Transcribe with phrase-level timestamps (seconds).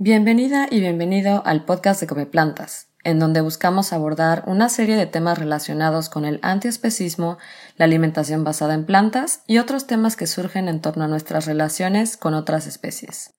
[0.00, 5.06] Bienvenida y bienvenido al podcast de Come Plantas, en donde buscamos abordar una serie de
[5.06, 7.36] temas relacionados con el antiespecismo,
[7.76, 12.16] la alimentación basada en plantas y otros temas que surgen en torno a nuestras relaciones
[12.16, 13.34] con otras especies.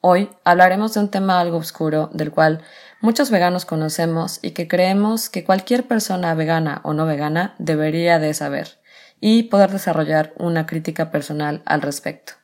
[0.00, 2.62] Hoy hablaremos de un tema algo oscuro del cual
[3.00, 8.34] muchos veganos conocemos y que creemos que cualquier persona vegana o no vegana debería de
[8.34, 8.78] saber
[9.18, 12.34] y poder desarrollar una crítica personal al respecto.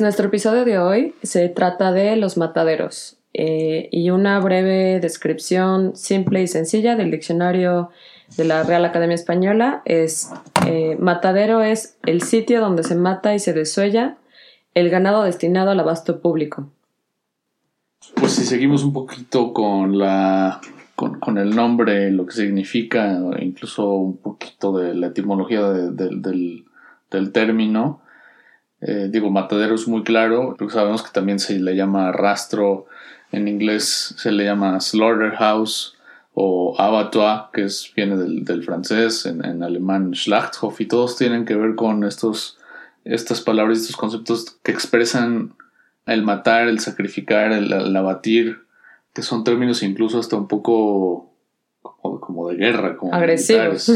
[0.00, 5.94] Pues nuestro episodio de hoy se trata de los mataderos eh, y una breve descripción
[5.94, 7.90] simple y sencilla del diccionario
[8.38, 10.32] de la Real Academia Española es
[10.66, 14.16] eh, matadero es el sitio donde se mata y se desuella
[14.72, 16.70] el ganado destinado al abasto público.
[18.14, 20.62] Pues si seguimos un poquito con la
[20.94, 26.64] con, el nombre, lo que significa, incluso un poquito de la etimología del,
[27.10, 27.99] del término,
[28.80, 32.86] eh, digo, matadero es muy claro, porque sabemos que también se le llama rastro,
[33.30, 35.96] en inglés se le llama slaughterhouse
[36.32, 41.74] o abattoir, que es, viene del, francés, en, alemán Schlachthof, y todos tienen que ver
[41.74, 42.58] con estos,
[43.04, 45.54] estas palabras y estos conceptos que expresan
[46.06, 48.60] el matar, el sacrificar, el, abatir,
[49.12, 51.30] que son términos incluso hasta un poco
[51.82, 53.90] como, de guerra, como agresivos.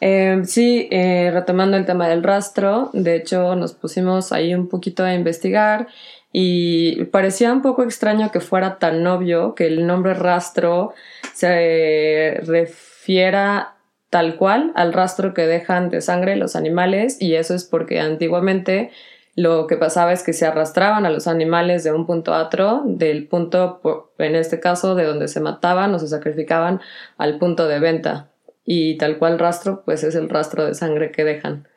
[0.00, 5.04] Em, sí, eh, retomando el tema del rastro, de hecho nos pusimos ahí un poquito
[5.04, 5.88] a investigar
[6.32, 10.94] y parecía un poco extraño que fuera tan obvio que el nombre rastro
[11.32, 13.76] se refiera
[14.10, 18.90] tal cual al rastro que dejan de sangre los animales y eso es porque antiguamente
[19.36, 22.82] lo que pasaba es que se arrastraban a los animales de un punto a otro,
[22.84, 23.80] del punto,
[24.18, 26.80] en este caso, de donde se mataban o se sacrificaban
[27.18, 28.33] al punto de venta
[28.64, 31.68] y tal cual rastro, pues es el rastro de sangre que dejan.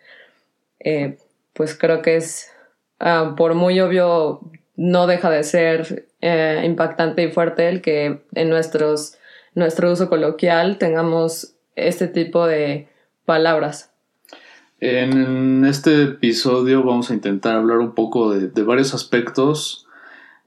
[0.80, 1.18] Eh,
[1.54, 2.52] pues creo que es,
[3.00, 4.42] ah, por muy obvio,
[4.76, 9.18] no deja de ser eh, impactante y fuerte el que en nuestros,
[9.56, 12.88] nuestro uso coloquial tengamos este tipo de
[13.26, 13.92] palabras.
[14.80, 19.88] En este episodio vamos a intentar hablar un poco de, varios aspectos.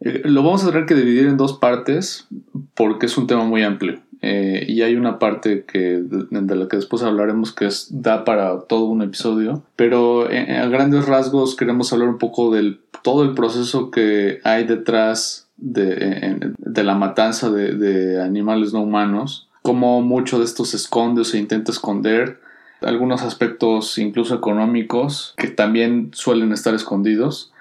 [0.00, 2.28] Eh, lo vamos a tener que dividir en dos partes
[2.74, 4.00] porque es un tema muy amplio.
[4.22, 8.60] Eh, y hay una parte que, de, la que después hablaremos que es, da para
[8.62, 9.62] todo un episodio.
[9.76, 15.48] Pero a grandes rasgos queremos hablar un poco del todo el proceso que hay detrás
[15.56, 19.48] de, la matanza de, de, animales no humanos.
[19.62, 22.40] Cómo mucho de esto se esconde o se intenta esconder.
[22.82, 27.52] Algunos aspectos incluso económicos que también suelen estar escondidos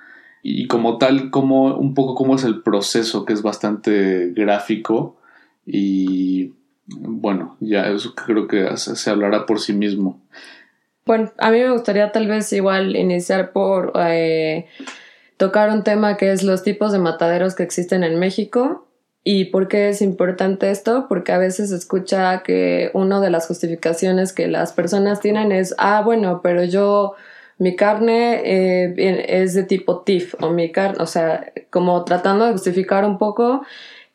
[0.42, 5.19] y como tal, como un poco cómo es el proceso que es bastante gráfico
[5.72, 6.54] y
[6.90, 10.22] bueno, ya eso creo que se, hablará por sí mismo.
[11.06, 14.68] Bueno, a mí me gustaría tal vez igual iniciar por eh,
[15.38, 18.88] tocar un tema que es los tipos de mataderos que existen en México.
[19.24, 21.06] ¿Y por qué es importante esto?
[21.08, 25.76] Porque a veces se escucha que una de las justificaciones que las personas tienen es,
[25.78, 27.14] ah, bueno, pero yo,
[27.58, 32.54] mi carne eh, es de tipo TIF o mi carne, o sea, como tratando de
[32.54, 33.62] justificar un poco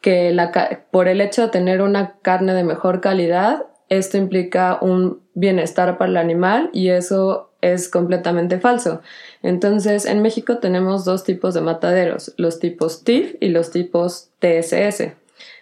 [0.05, 5.23] que la, por el hecho de tener una carne de mejor calidad, esto implica un
[5.33, 9.01] bienestar para el animal y eso es completamente falso.
[9.43, 15.15] Entonces, en México tenemos dos tipos de mataderos, los tipos TIF y los tipos TSS.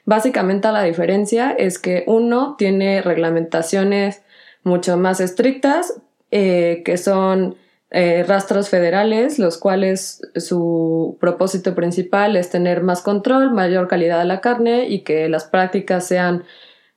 [0.06, 4.22] Básicamente la diferencia es que uno tiene reglamentaciones
[4.64, 6.00] mucho más estrictas,
[6.32, 7.54] eh, que son
[7.94, 14.24] eh, rastros federales, los cuales su propósito principal es tener más control, mayor calidad de
[14.24, 16.44] la carne y que las prácticas sean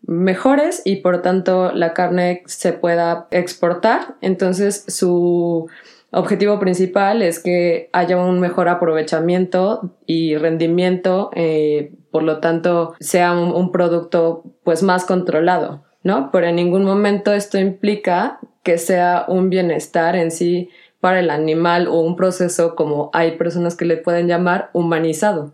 [0.07, 4.15] mejores y por tanto la carne se pueda exportar.
[4.21, 5.67] Entonces su
[6.11, 13.33] objetivo principal es que haya un mejor aprovechamiento y rendimiento, eh, por lo tanto sea
[13.33, 16.29] un, un producto pues más controlado, ¿no?
[16.31, 20.69] Pero en ningún momento esto implica que sea un bienestar en sí
[20.99, 25.53] para el animal o un proceso como hay personas que le pueden llamar humanizado.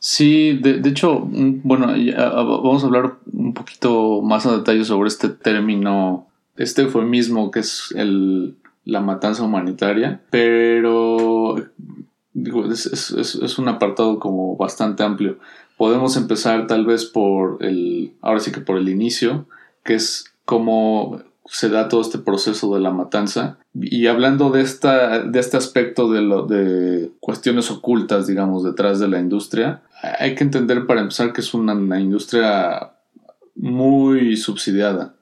[0.00, 5.28] Sí, de, hecho, mm, bueno, vamos a hablar un poquito más a detalle sobre este
[5.28, 6.26] término,
[6.56, 15.04] este eufemismo que es el, la matanza humanitaria, pero es, es, un apartado como bastante
[15.04, 15.38] amplio.
[15.76, 19.46] Podemos empezar tal vez por el, ahora sí que por el inicio,
[19.84, 23.58] que es como se da todo este proceso de la matanza.
[23.74, 29.08] Y hablando de, esta, de este aspecto de, lo, de cuestiones ocultas, digamos, detrás de
[29.08, 29.82] la industria,
[30.20, 32.92] hay que entender para empezar que es una, industria
[33.56, 35.14] muy subsidiada.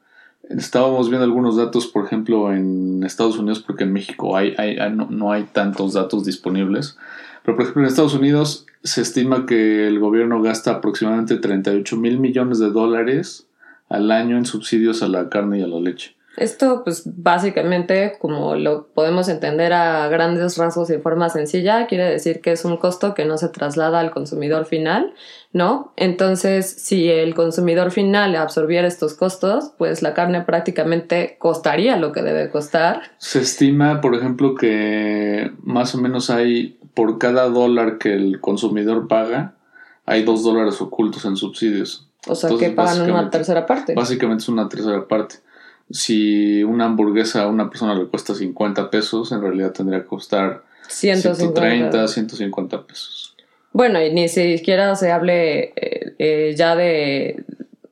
[0.50, 4.54] Estábamos viendo algunos datos, por ejemplo, en Estados Unidos, porque en México hay,
[4.92, 6.98] no, no, hay tantos datos disponibles.
[7.44, 12.18] Pero, por ejemplo, en Estados Unidos se estima que el gobierno gasta aproximadamente 38 mil
[12.18, 13.46] millones de dólares
[13.88, 16.15] al año en subsidios a la carne y a la leche.
[16.36, 22.42] Esto, pues básicamente, como lo podemos entender a grandes rasgos y forma sencilla, quiere decir
[22.42, 25.14] que es un costo que no se traslada al consumidor final,
[25.54, 25.94] ¿no?
[25.96, 32.22] Entonces, si el consumidor final absorbiera estos costos, pues la carne prácticamente costaría lo que
[32.22, 33.00] debe costar.
[33.16, 39.08] Se estima, por ejemplo, que más o menos hay, por cada dólar que el consumidor
[39.08, 39.54] paga,
[40.04, 42.08] hay dos dólares ocultos en subsidios.
[42.28, 43.94] O sea, que pagan una tercera parte.
[43.94, 45.45] Básicamente es una tercera parte
[45.90, 50.64] si una hamburguesa a una persona le cuesta 50 pesos, en realidad tendría que costar
[50.88, 53.36] 130, 150 pesos.
[53.72, 57.44] Bueno, y ni siquiera se hable eh, eh, ya de,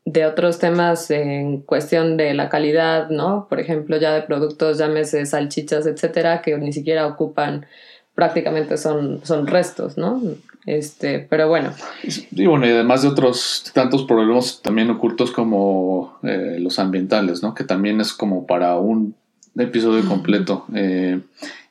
[0.05, 3.46] de otros temas en cuestión de la calidad, ¿no?
[3.49, 7.67] Por ejemplo, ya de productos, llámese salchichas, etcétera, que ni siquiera ocupan,
[8.14, 10.23] prácticamente son, son restos, ¿no?
[10.66, 11.72] Este, pero bueno.
[12.31, 17.55] Y bueno, y además de otros tantos problemas también ocultos como eh, los ambientales, ¿no?
[17.55, 19.14] Que también es como para un
[19.56, 20.64] episodio completo.
[20.75, 21.20] Eh,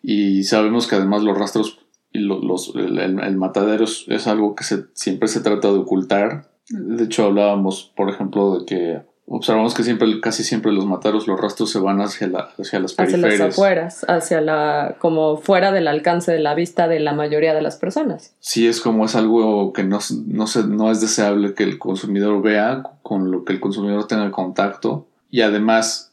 [0.01, 1.79] y sabemos que además los rastros
[2.11, 6.51] y los, el, matadero es, algo que se, siempre se trata de ocultar.
[6.69, 9.01] De hecho, hablábamos, por ejemplo, de que
[9.35, 12.93] observamos que siempre, casi siempre los mataros, los rastros se van hacia, la, hacia las
[12.93, 13.33] periferias.
[13.33, 17.55] Hacia las afueras, hacia la, como fuera del alcance de la vista de la mayoría
[17.55, 18.35] de las personas.
[18.39, 22.43] Sí, es como es algo que no, no, se, no es deseable que el consumidor
[22.43, 25.07] vea, con lo que el consumidor tenga contacto.
[25.31, 26.11] Y además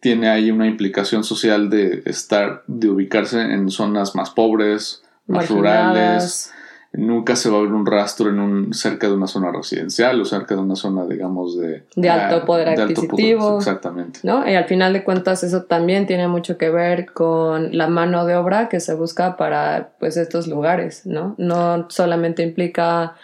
[0.00, 6.52] tiene ahí una implicación social de estar, de ubicarse en zonas más pobres, más rurales
[6.92, 10.24] nunca se va a ver un rastro en un cerca de una zona residencial o
[10.24, 13.58] cerca de una zona, digamos, de, de alto poder adquisitivo.
[13.58, 14.20] exactamente.
[14.22, 14.48] ¿no?
[14.48, 18.36] Y al final de cuentas eso también tiene mucho que ver con la mano de
[18.36, 21.34] obra que se busca para pues estos lugares, ¿no?
[21.36, 23.16] No solamente implica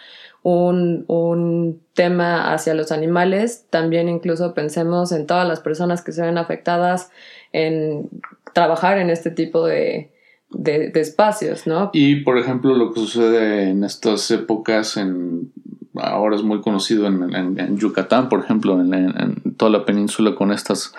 [0.43, 6.21] un, un tema hacia los animales, también incluso pensemos en todas las personas que se
[6.21, 7.09] ven afectadas
[7.51, 8.09] en
[8.53, 10.11] trabajar en este tipo de,
[10.57, 11.89] de, espacios, ¿no?
[11.93, 15.51] Y por ejemplo, lo que sucede en estas épocas, en,
[15.95, 20.93] ahora es muy conocido en, Yucatán, por ejemplo, en, toda la península con estas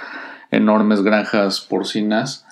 [0.51, 2.47] enormes granjas porcinas,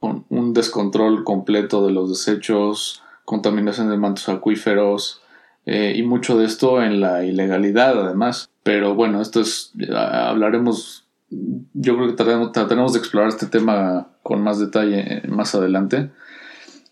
[0.00, 5.22] con un descontrol completo de los desechos, contaminación de mantos acuíferos
[5.66, 8.50] eh, y mucho de esto en la ilegalidad además.
[8.62, 14.42] Pero bueno, esto es, hablaremos, yo creo que trataremos, trataremos de explorar este tema con
[14.42, 16.10] más detalle más adelante.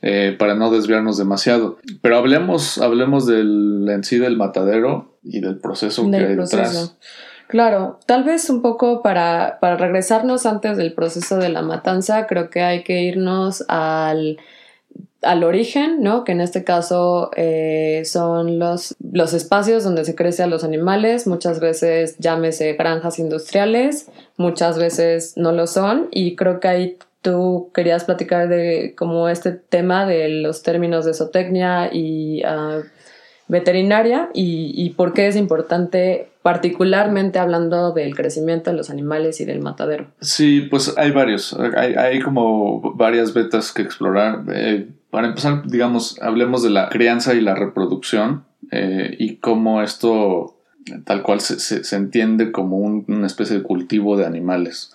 [0.03, 1.79] Eh, para no desviarnos demasiado.
[2.03, 6.97] Pero hablemos, hablemos del, en sí del matadero y del proceso que hay detrás.
[7.49, 12.51] Claro, tal vez un poco para, para regresarnos antes del proceso de la matanza, creo
[12.51, 14.39] que hay que irnos al,
[15.23, 16.25] al origen, ¿no?
[16.25, 21.29] Que en este caso eh, son los, los espacios donde se crece a los animales,
[21.29, 27.73] muchas veces llámese granjas industriales, muchas veces no lo son, y creo que hay tú
[27.75, 32.83] querías platicar de como este tema de los términos de zootecnia y ah,
[33.49, 39.61] veterinaria y, por qué es importante, particularmente hablando del crecimiento de los animales y del
[39.61, 40.07] matadero.
[40.21, 44.45] Sí, pues hay varios, hay, como varias vetas que explorar.
[44.55, 50.61] Eh, para empezar, digamos, hablemos de la crianza y la reproducción eh, y cómo esto
[51.05, 54.93] tal cual se, se, entiende como una especie de cultivo de animales.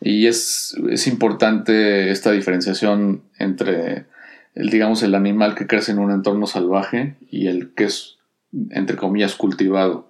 [0.00, 4.06] Y es, es importante esta diferenciación entre
[4.54, 8.16] el, digamos, el animal que crece en un entorno salvaje y el que es,
[8.70, 10.08] entre comillas, cultivado,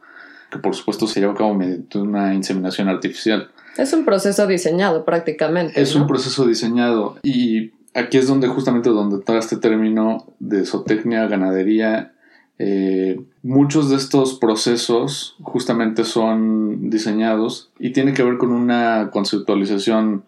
[0.51, 3.51] que por supuesto se lleva a cabo mediante una inseminación artificial.
[3.77, 5.81] Es un proceso diseñado prácticamente.
[5.81, 11.27] Es un proceso diseñado y aquí es donde justamente donde está este término de zootecnia,
[11.27, 12.13] ganadería
[12.59, 20.25] eh, muchos de estos procesos justamente son diseñados y tiene que ver con una conceptualización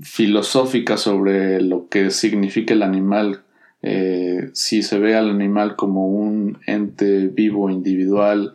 [0.00, 3.42] filosófica sobre lo que significa el animal.
[3.82, 8.52] Eh, si se ve al animal como un ente vivo individual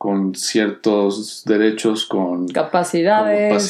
[0.00, 3.68] con ciertos derechos, con capacidades,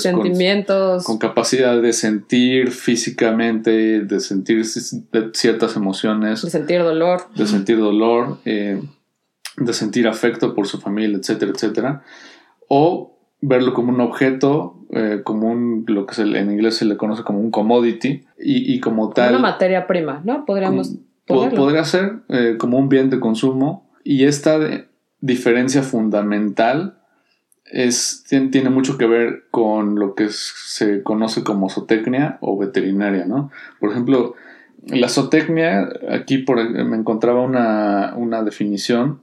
[0.00, 4.64] sentimientos, con, capacidad de sentir físicamente, de sentir
[5.32, 8.80] ciertas emociones, de sentir dolor, de sentir dolor, eh,
[9.56, 12.04] de sentir afecto por su familia, etcétera, etcétera,
[12.68, 17.24] o verlo como un objeto eh, como un, lo que en inglés se le conoce
[17.24, 19.30] como un commodity y, como tal...
[19.30, 20.44] Una materia prima, ¿no?
[20.46, 20.94] Podríamos...
[21.26, 24.56] podría ser eh, como un bien de consumo y esta
[25.24, 26.98] diferencia fundamental
[27.64, 33.50] es, tiene mucho que ver con lo que se conoce como zootecnia o veterinaria, ¿no?
[33.80, 34.34] Por ejemplo,
[34.86, 39.22] la zootecnia, aquí por, me encontraba una, una definición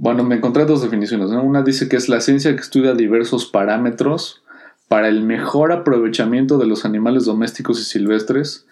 [0.00, 1.30] bueno, me encontré dos definiciones.
[1.30, 4.44] Una dice que es la ciencia que estudia diversos parámetros
[4.86, 8.68] para el mejor aprovechamiento de los animales domésticos y silvestres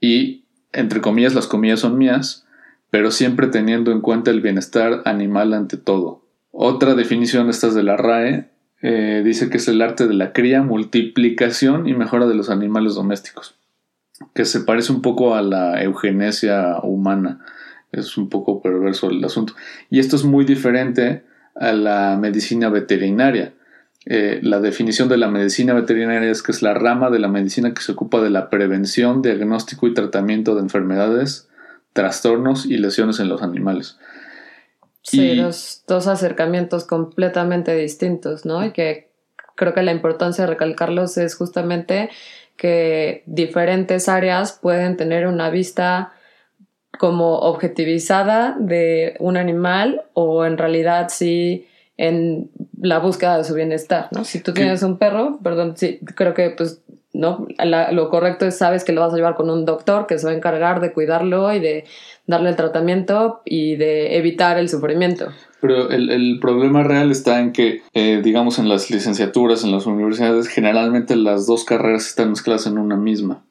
[0.00, 2.46] y, entre comillas, las comillas son mías,
[2.90, 6.24] pero siempre teniendo en cuenta el bienestar animal ante todo.
[6.50, 8.50] Otra definición, esta es de la RAE,
[8.82, 12.94] eh, dice que es el arte de la cría, multiplicación y mejora de los animales
[12.94, 13.56] domésticos,
[14.34, 17.40] que se parece un poco a la eugenesia humana
[17.92, 19.54] es un poco perverso el asunto.
[19.90, 23.54] Y esto es muy diferente a la medicina veterinaria.
[24.06, 27.74] Eh, la definición de la medicina veterinaria es que es la rama de la medicina
[27.74, 31.48] que se ocupa de la prevención, diagnóstico y tratamiento de enfermedades,
[31.92, 33.98] trastornos y lesiones en los animales.
[35.02, 38.64] Sí, dos, acercamientos completamente distintos, ¿no?
[38.64, 39.10] Y que
[39.56, 42.10] creo que la importancia de recalcarlos es justamente
[42.56, 46.12] que diferentes áreas pueden tener una vista
[46.98, 51.66] como objetivizada de un animal o en realidad sí
[51.96, 54.24] en la búsqueda de su bienestar, ¿no?
[54.24, 57.46] Si tú tienes un perro, perdón, sí, creo que pues no,
[57.92, 60.32] lo correcto es sabes que lo vas a llevar con un doctor que se va
[60.32, 61.84] a encargar de cuidarlo y de
[62.26, 65.26] darle el tratamiento y de evitar el sufrimiento.
[65.60, 70.48] Pero el, problema real está en que, eh, digamos, en las licenciaturas, en las universidades,
[70.48, 73.42] generalmente las dos carreras están mezcladas en una misma.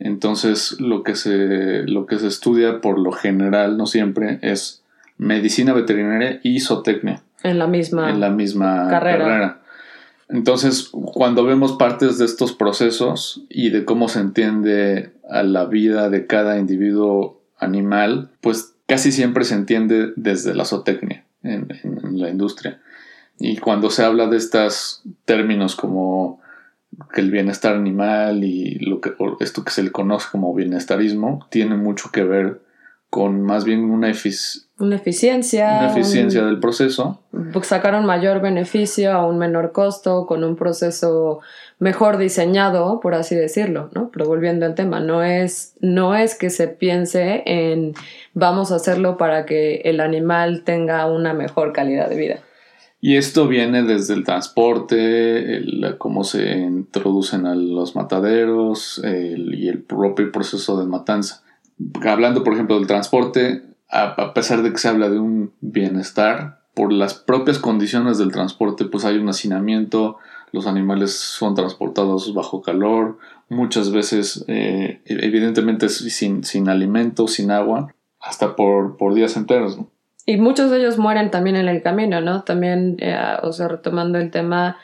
[0.00, 4.82] Entonces, lo que se, lo que se estudia por lo general, no siempre, es
[5.18, 7.22] medicina veterinaria y zootecnia.
[7.42, 9.59] En la misma, en la misma carrera.
[10.32, 16.08] Entonces, cuando vemos partes de estos procesos y de cómo se entiende a la vida
[16.08, 21.68] de cada individuo animal, pues casi siempre se entiende desde la zootecnia en,
[22.12, 22.80] la industria.
[23.38, 26.40] Y cuando se habla de estos términos como
[27.12, 31.76] que el bienestar animal y lo que, esto que se le conoce como bienestarismo tiene
[31.76, 32.60] mucho que ver
[33.10, 34.12] con más bien una,
[34.78, 35.78] una eficiencia.
[35.78, 37.20] Una eficiencia del proceso.
[37.62, 41.40] Sacar un mayor beneficio a un menor costo con un proceso
[41.80, 44.10] mejor diseñado, por así decirlo, ¿no?
[44.12, 47.94] Pero volviendo al tema, no es, no es que se piense en
[48.32, 52.38] vamos a hacerlo para que el animal tenga una mejor calidad de vida.
[53.00, 59.82] Y esto viene desde el transporte, el, cómo se introducen a los mataderos y el
[59.82, 61.42] propio proceso de matanza.
[62.04, 66.92] Hablando, por ejemplo, del transporte, a, pesar de que se habla de un bienestar, por
[66.92, 70.18] las propias condiciones del transporte, pues hay un hacinamiento,
[70.52, 73.18] los animales son transportados bajo calor,
[73.48, 79.78] muchas veces, eh, evidentemente, sin, sin alimento, sin agua, hasta por, por días enteros.
[79.78, 79.90] ¿no?
[80.26, 82.42] Y muchos de ellos mueren también en el camino, ¿no?
[82.42, 84.76] También, eh, o sea, retomando el tema,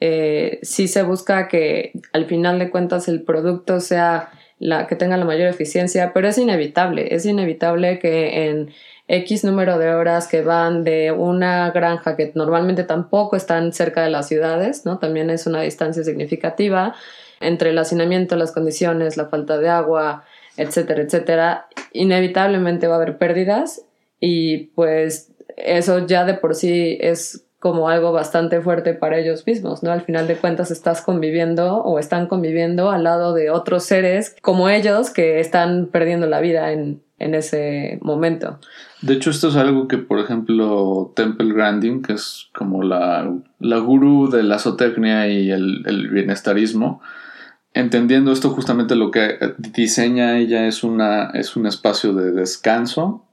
[0.00, 5.16] eh, sí se busca que al final de cuentas el producto sea la que tenga
[5.16, 8.70] la mayor eficiencia, pero es inevitable, es inevitable que en
[9.08, 14.10] X número de horas que van de una granja que normalmente tampoco están cerca de
[14.10, 14.98] las ciudades, ¿no?
[14.98, 16.94] También es una distancia significativa
[17.40, 20.24] entre el hacinamiento, las condiciones, la falta de agua,
[20.56, 23.82] etcétera, etcétera, inevitablemente va a haber pérdidas
[24.20, 29.82] y pues eso ya de por sí es como algo bastante fuerte para ellos mismos,
[29.82, 29.90] ¿no?
[29.90, 34.68] Al final de cuentas estás conviviendo o están conviviendo al lado de otros seres como
[34.68, 38.60] ellos que están perdiendo la vida en, en ese momento.
[39.02, 43.78] De hecho, esto es algo que, por ejemplo, Temple Grandin, que es como la, la
[43.78, 47.00] gurú de la zootecnia y el, el, bienestarismo,
[47.74, 53.24] entendiendo esto justamente lo que diseña ella es, una, es un espacio de descanso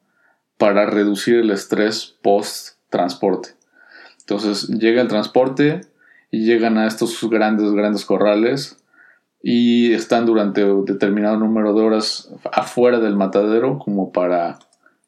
[0.58, 3.50] para reducir el estrés post transporte.
[4.27, 5.82] Entonces llega el transporte
[6.32, 8.77] y llegan a estos grandes, grandes corrales
[9.41, 14.58] y están durante un determinado número de horas afuera del matadero como para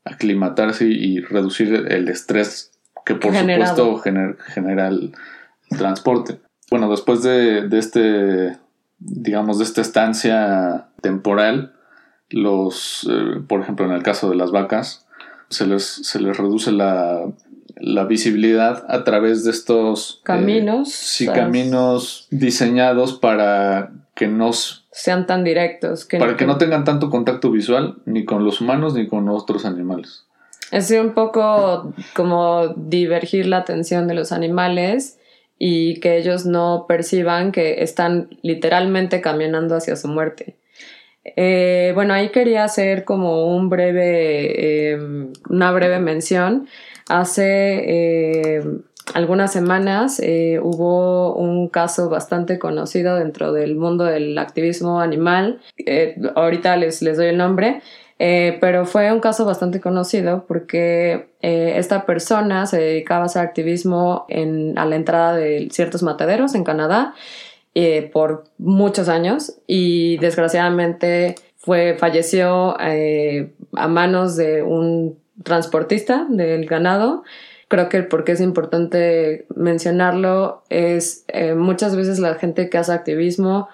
[0.06, 2.72] aclimatarse y reducir el estrés
[3.04, 5.14] que por supuesto genera el
[5.70, 6.40] transporte.
[6.70, 8.58] Bueno, después de, este,
[9.00, 11.74] digamos, de esta estancia temporal,
[12.30, 15.08] los, eh, por ejemplo, en el caso de las vacas,
[15.50, 17.24] se les, se les reduce la,
[18.08, 20.92] visibilidad a través de estos eh, caminos.
[20.92, 26.06] sí, caminos diseñados para que no sean tan directos.
[26.06, 29.66] Que para que no tengan tanto contacto visual ni con los humanos ni con otros
[29.66, 30.26] animales.
[30.72, 35.18] Es un poco como divergir la atención de los animales
[35.60, 40.58] y que ellos no perciban que están literalmente caminando hacia su muerte.
[41.36, 46.68] Eh, bueno, ahí quería hacer como un breve, em, una breve mención.
[47.10, 48.82] Hace em,
[49.14, 55.62] algunas semanas eh, hubo un caso bastante conocido dentro del mundo del activismo animal.
[55.86, 57.82] Eh, ahorita les, les doy el nombre.
[58.18, 64.76] pero fue un caso bastante conocido porque esta persona se dedicaba a hacer activismo en,
[64.80, 67.14] a la entrada de ciertos mataderos en Canadá
[67.80, 76.66] eh, por muchos años y desgraciadamente fue, falleció eh, a manos de un transportista del
[76.66, 77.24] ganado.
[77.68, 83.68] Creo que porque es importante mencionarlo es eh, muchas veces la gente que hace activismo,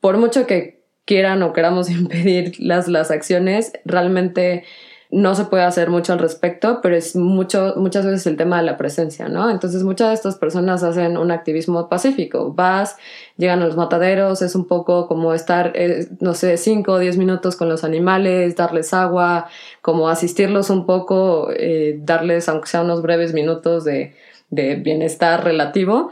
[0.00, 4.64] por mucho que quieran o queramos impedir las, las acciones, realmente
[5.10, 8.64] no se puede hacer mucho al respecto, pero es mucho, muchas veces el tema de
[8.64, 9.50] la presencia, ¿no?
[9.50, 12.52] Entonces muchas de estas personas hacen un activismo pacífico.
[12.52, 12.96] Vas,
[13.36, 17.16] llegan a los mataderos, es un poco como estar, eh, no sé, cinco o diez
[17.18, 19.48] minutos con los animales, darles agua,
[19.80, 24.16] como asistirlos un poco, eh, darles, aunque sea unos breves minutos de,
[24.50, 26.10] de bienestar relativo.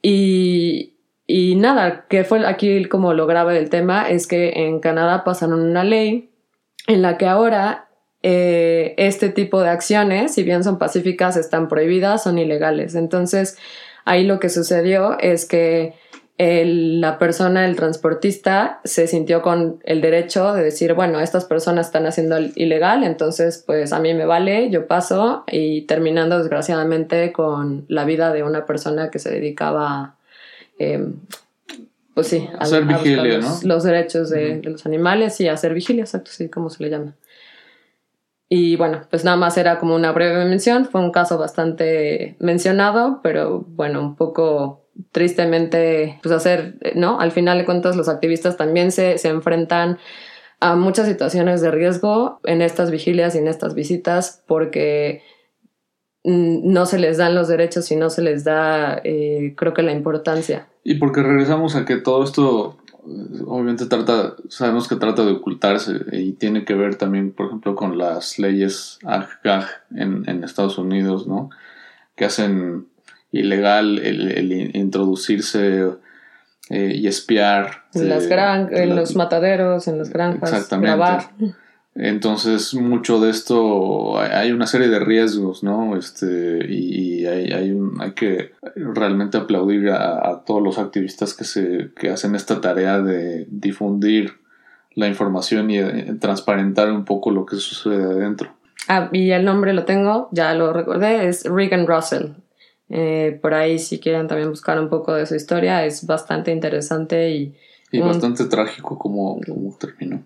[0.00, 0.94] Y,
[1.26, 5.60] y nada, que fue aquí como lo grave del tema, es que en Canadá pasaron
[5.60, 6.30] una ley
[6.86, 7.87] en la que ahora
[8.22, 12.94] eh, este tipo de acciones, si bien son pacíficas, están prohibidas, son ilegales.
[12.94, 13.58] Entonces,
[14.04, 15.94] ahí lo que sucedió es que
[16.38, 22.06] la persona, el transportista, se sintió con el derecho de decir, bueno, estas personas están
[22.06, 28.04] haciendo ilegal, entonces pues a mí me vale, yo paso y terminando desgraciadamente con la
[28.04, 30.14] vida de una persona que se dedicaba,
[30.78, 31.14] em,
[32.14, 35.74] pues sí, a, hacer vigilia, los, los derechos de, de, los animales y a hacer
[35.74, 37.14] vigilia, exacto, sí, como se le llama.
[38.48, 43.20] Y bueno, pues nada más era como una breve mención, fue un caso bastante mencionado,
[43.22, 47.20] pero bueno, un poco tristemente, pues hacer, ¿no?
[47.20, 49.98] Al final de cuentas los activistas también se, se enfrentan
[50.60, 55.22] a muchas situaciones de riesgo en estas vigilias y en estas visitas porque
[56.24, 59.82] mm, no se les dan los derechos y no se les da, eh, creo que
[59.82, 60.68] la importancia.
[60.84, 62.77] Y porque regresamos a que todo esto
[63.46, 67.98] obviamente trata, sabemos que trata de ocultarse y tiene que ver también, por ejemplo, con
[67.98, 71.50] las leyes AGAG en, en Estados Unidos, ¿no?
[72.16, 72.86] Que hacen
[73.32, 75.90] ilegal el, introducirse
[76.70, 77.84] eh, y espiar.
[77.94, 80.86] En, las gran, en los mataderos, en las granjas, exactamente.
[80.86, 81.30] grabar.
[82.00, 85.96] Entonces, mucho de esto, hay una serie de riesgos, ¿no?
[85.96, 91.90] Este, y hay, hay, un, hay que realmente aplaudir a, todos los activistas que, se,
[91.98, 94.34] que hacen esta tarea de difundir
[94.94, 98.54] la información y eh, transparentar un poco lo que sucede adentro.
[98.86, 102.28] Ah, y el nombre lo tengo, ya lo recordé, es Regan Russell.
[102.90, 107.30] Eh, por ahí, si quieren también buscar un poco de su historia, es bastante interesante
[107.30, 107.56] y...
[107.90, 110.22] Y bastante trágico como, como terminó.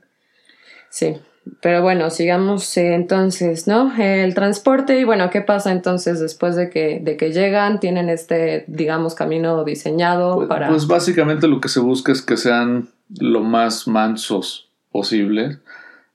[0.91, 1.17] Sí,
[1.61, 3.93] pero bueno, sigamos eh, entonces, ¿no?
[3.97, 7.81] El transporte y bueno, ¿qué pasa entonces después de que, de que llegan?
[7.81, 10.69] Tienen este, digamos, camino diseñado pues, para...
[10.69, 15.59] Pues básicamente lo que se busca es que sean lo más mansos posible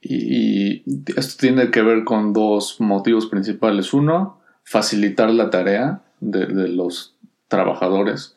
[0.02, 0.84] y,
[1.18, 3.94] esto tiene que ver con dos motivos principales.
[3.94, 7.16] Uno, facilitar la tarea de, de los
[7.50, 8.36] trabajadores,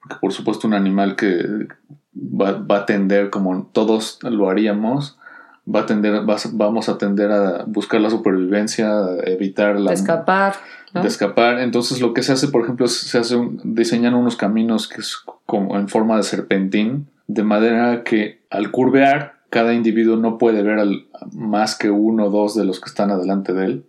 [0.00, 1.66] porque por supuesto un animal que
[2.14, 5.18] va, va a atender como todos lo haríamos,
[5.66, 6.22] va a tender,
[6.52, 8.90] vamos a tender a buscar la supervivencia,
[9.24, 9.90] evitar la...
[9.90, 10.54] De escapar.
[10.92, 11.60] De escapar.
[11.60, 15.78] Entonces lo que se hace, por ejemplo, se hace diseñan unos caminos que es como
[15.78, 21.06] en forma de serpentín, de manera que al curvear, cada individuo no puede ver al,
[21.32, 23.84] más que uno o dos de los que están adelante de él.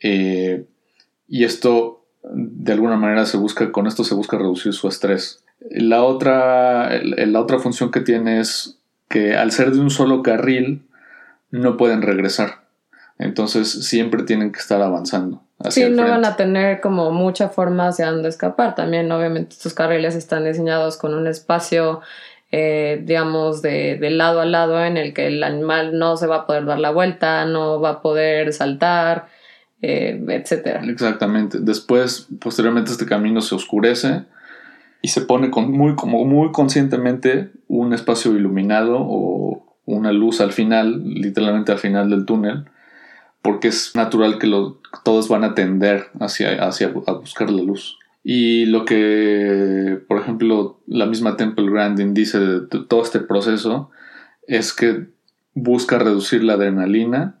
[0.00, 0.66] Eh,
[1.28, 5.44] y esto, de alguna manera, se busca, con esto se busca reducir su estrés.
[5.70, 8.79] La otra, la otra función que tiene es
[9.10, 10.86] que al ser de un solo carril
[11.50, 12.60] no pueden regresar.
[13.18, 15.42] Entonces siempre tienen que estar avanzando.
[15.58, 18.74] Hacia sí, no van a tener como mucha forma hacia dónde escapar.
[18.76, 22.00] También obviamente estos carriles están diseñados con un espacio,
[22.52, 26.46] eh, digamos, de, lado a lado en el que el animal no se va a
[26.46, 29.26] poder dar la vuelta, no va a poder saltar,
[29.82, 30.82] eh, etc.
[30.84, 31.58] Exactamente.
[31.60, 34.22] Después, posteriormente este camino se oscurece
[35.02, 40.52] y se pone con muy, como muy conscientemente un espacio iluminado o una luz al
[40.52, 42.66] final, literalmente al final del túnel,
[43.42, 44.50] porque es natural que
[45.04, 47.98] todos van a tender hacia, hacia a buscar la luz.
[48.22, 53.90] Y lo que, por ejemplo, la misma Temple Grandin dice de todo este proceso
[54.46, 55.06] es que
[55.54, 57.38] busca reducir la adrenalina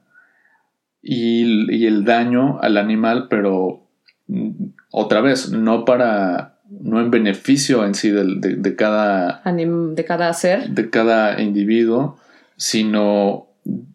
[1.02, 3.82] y, y el daño al animal, pero
[4.28, 4.50] mm,
[4.90, 8.24] otra vez, no para no en beneficio en sí de,
[8.56, 9.42] de, cada...
[9.44, 10.70] de cada ser.
[10.70, 12.18] De cada individuo,
[12.56, 13.48] sino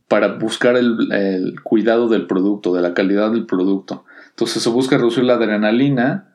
[0.07, 4.05] para buscar el, cuidado del producto, de la calidad del producto.
[4.29, 6.33] Entonces se busca reducir la adrenalina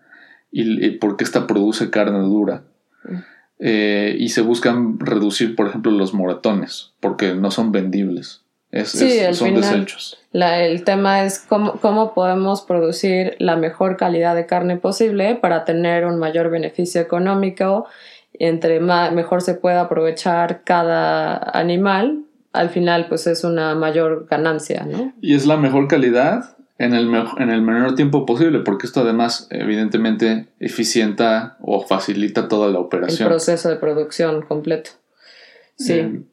[0.50, 2.64] y, porque esta produce carne dura.
[3.04, 3.16] Mm.
[3.62, 8.42] Eh, y se buscan reducir, por ejemplo, los moratones, porque no son vendibles.
[8.84, 10.18] Sí, son desechos.
[10.32, 16.06] el tema es cómo, cómo podemos producir la mejor calidad de carne posible para tener
[16.06, 17.86] un mayor beneficio económico.
[18.34, 25.12] Entre mejor se pueda aprovechar cada animal, al final pues es una mayor ganancia, ¿no?
[25.20, 29.48] Y es la mejor calidad en el, en el menor tiempo posible, porque esto además
[29.50, 33.26] evidentemente eficienta o facilita toda la operación.
[33.26, 34.92] El proceso de producción completo.
[35.76, 36.24] Sí.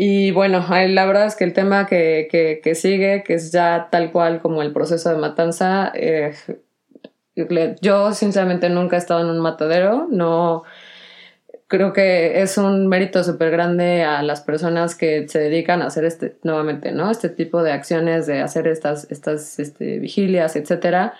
[0.00, 4.40] Y bueno, la verdad es que el tema que, sigue, que es ya tal cual
[4.40, 6.34] como el proceso de matanza, eh,
[7.82, 10.62] yo sinceramente nunca he estado en un matadero, no
[11.66, 16.04] creo que es un mérito súper grande a las personas que se dedican a hacer
[16.04, 17.10] este, nuevamente, ¿no?
[17.10, 21.14] Este tipo de acciones, de hacer estas, estas este, vigilias, etcétera,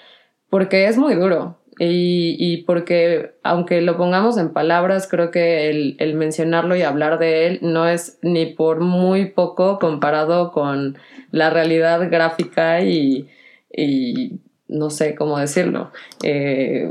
[0.51, 1.58] porque es muy duro.
[1.79, 7.19] Y, y, porque, aunque lo pongamos en palabras, creo que el, el, mencionarlo y hablar
[7.19, 10.99] de él no es ni por muy poco comparado con
[11.31, 13.29] la realidad gráfica y,
[13.73, 15.93] y no sé cómo decirlo,
[16.25, 16.91] eh,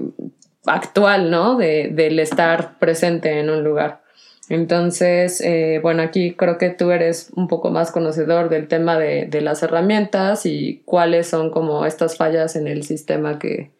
[0.65, 1.57] actual, ¿no?
[1.57, 4.01] De, del estar presente en un lugar.
[4.49, 9.25] Entonces, eh, bueno, aquí creo que tú eres un poco más conocedor del tema de,
[9.25, 13.71] de, las herramientas y cuáles son como estas fallas en el sistema que,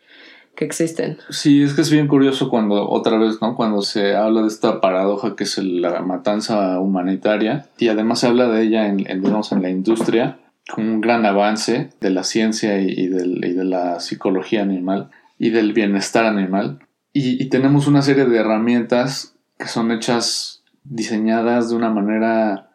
[0.58, 1.18] que, existen.
[1.30, 3.56] Sí, es que es bien curioso cuando, otra vez, ¿no?
[3.56, 8.48] Cuando se habla de esta paradoja que es la matanza humanitaria y además se habla
[8.48, 10.40] de ella en, digamos, en la industria
[10.70, 16.26] como un gran avance de la ciencia y de la psicología animal y del bienestar
[16.26, 16.80] animal.
[17.14, 22.70] Y, tenemos una serie de herramientas que son hechas, diseñadas de una manera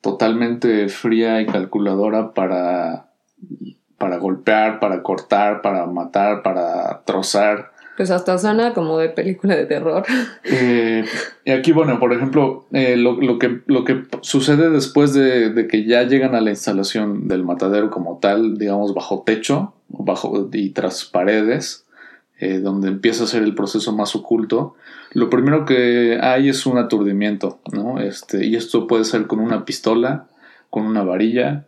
[0.00, 3.12] totalmente fría y calculadora para,
[4.02, 7.70] para golpear, para cortar, para matar, para trozar.
[7.96, 10.02] Pues hasta suena como de película de terror.
[10.44, 11.04] Eh,
[11.44, 15.68] y aquí, bueno, por ejemplo, eh, lo, lo, que, lo que sucede después de, de,
[15.68, 20.70] que ya llegan a la instalación del matadero como tal, digamos, bajo techo bajo, y
[20.70, 21.86] tras paredes,
[22.40, 24.74] eh, donde empieza a ser el proceso más oculto,
[25.12, 28.00] lo primero que hay es un aturdimiento, ¿no?
[28.00, 30.26] Este, y esto puede ser con una pistola,
[30.70, 31.66] con una varilla,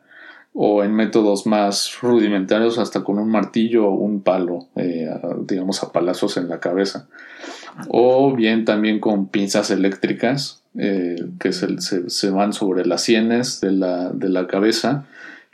[0.56, 5.90] o en métodos más rudimentarios, hasta con un martillo o un palo, eh, digamos a
[5.90, 7.08] palazos en la cabeza.
[7.88, 13.72] O bien también con pinzas eléctricas, eh, que se, se, van sobre las sienes de
[13.72, 15.06] la, de la, cabeza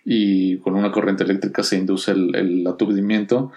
[0.04, 3.52] y con una corriente eléctrica se induce el, el aturdimiento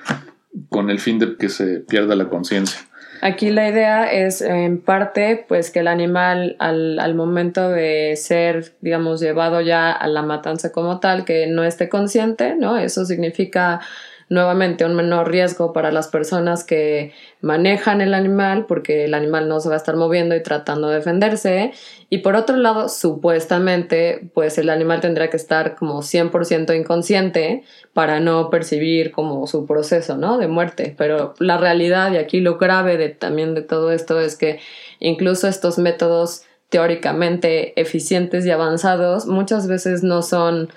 [0.70, 2.80] con el fin de que se pierda la conciencia.
[3.26, 8.74] Aquí la idea es en parte pues que el animal al, al, momento de ser
[8.82, 12.78] digamos llevado ya a la matanza como tal que no esté consciente, ¿no?
[12.78, 13.80] Eso significa
[14.34, 19.60] nuevamente un menor riesgo para las personas que manejan el animal porque el animal no
[19.60, 21.72] se va a estar moviendo y tratando de defenderse
[22.10, 28.20] y por otro lado supuestamente pues el animal tendrá que estar como 100% inconsciente para
[28.20, 30.38] no percibir como su proceso ¿no?
[30.40, 34.36] de muerte pero la realidad y aquí lo grave de, también de todo esto es
[34.36, 34.60] que
[35.00, 40.70] incluso estos métodos teóricamente eficientes y avanzados muchas veces no son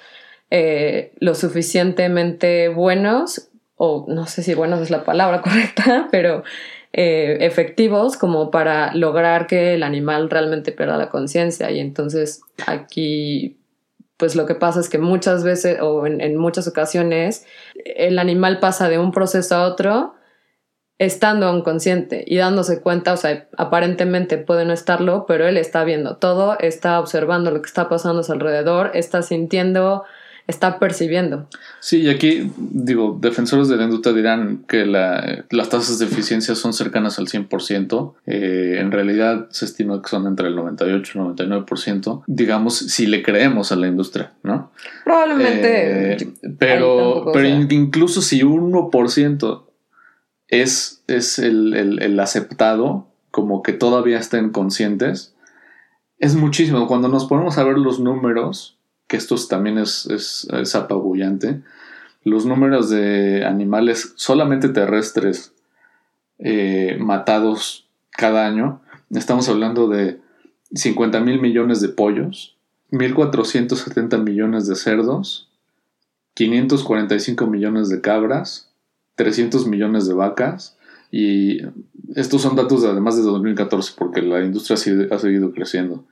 [0.51, 6.45] eh, lo suficientemente buenos, o no sé si buenos es la palabra correcta, pero
[6.99, 11.71] eh, efectivos como para lograr que el animal realmente pierda la conciencia.
[11.71, 13.59] Y entonces aquí,
[14.17, 17.45] pues lo que pasa es que muchas veces o en, muchas ocasiones
[17.85, 20.15] el animal pasa de un proceso a otro
[20.99, 26.17] estando inconsciente y dándose cuenta, o sea, aparentemente puede no estarlo, pero él está viendo
[26.17, 30.05] todo, está observando lo que está pasando a su alrededor, está sintiendo
[30.47, 31.49] está percibiendo.
[31.81, 36.73] Sí, y aquí, digo, defensores de la industria dirán que las tasas de eficiencia son
[36.73, 38.15] cercanas al 100%.
[38.27, 42.23] Eh, en realidad se estima que son entre el 98 y el 99%.
[42.27, 44.71] Digamos, si le creemos a la industria, ¿no?
[45.05, 46.13] Probablemente.
[46.13, 46.29] Eh,
[46.59, 49.65] pero, pero incluso si 1%
[50.49, 55.35] es, es el, el, el aceptado, como que todavía estén conscientes,
[56.19, 56.87] es muchísimo.
[56.87, 58.76] Cuando nos ponemos a ver los números,
[59.07, 61.63] que esto también es, es, apabullante,
[62.25, 65.53] los números de animales solamente terrestres
[66.39, 70.21] eh, matados cada año, estamos hablando de
[70.75, 72.57] 50 mil millones de pollos,
[72.91, 75.49] 1.470 millones de cerdos,
[76.35, 78.71] 545 millones de cabras,
[79.15, 80.77] 300 millones de vacas
[81.11, 81.63] Y
[82.15, 84.75] estos son datos de además de 2014, porque la industria
[85.11, 86.05] ha seguido creciendo.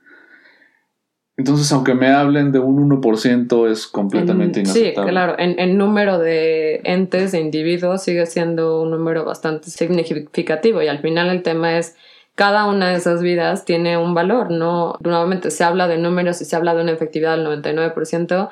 [1.37, 5.09] Entonces, aunque me hablen de un 1%, es completamente inaceptable.
[5.09, 5.35] Sí, claro.
[5.37, 10.81] En, en, número de entes, de individuos, sigue siendo un número bastante significativo.
[10.81, 11.97] Y al final el tema es,
[12.35, 14.97] cada una de esas vidas tiene un valor, ¿no?
[15.01, 18.49] Nuevamente se habla de números y se habla de una efectividad del 99%,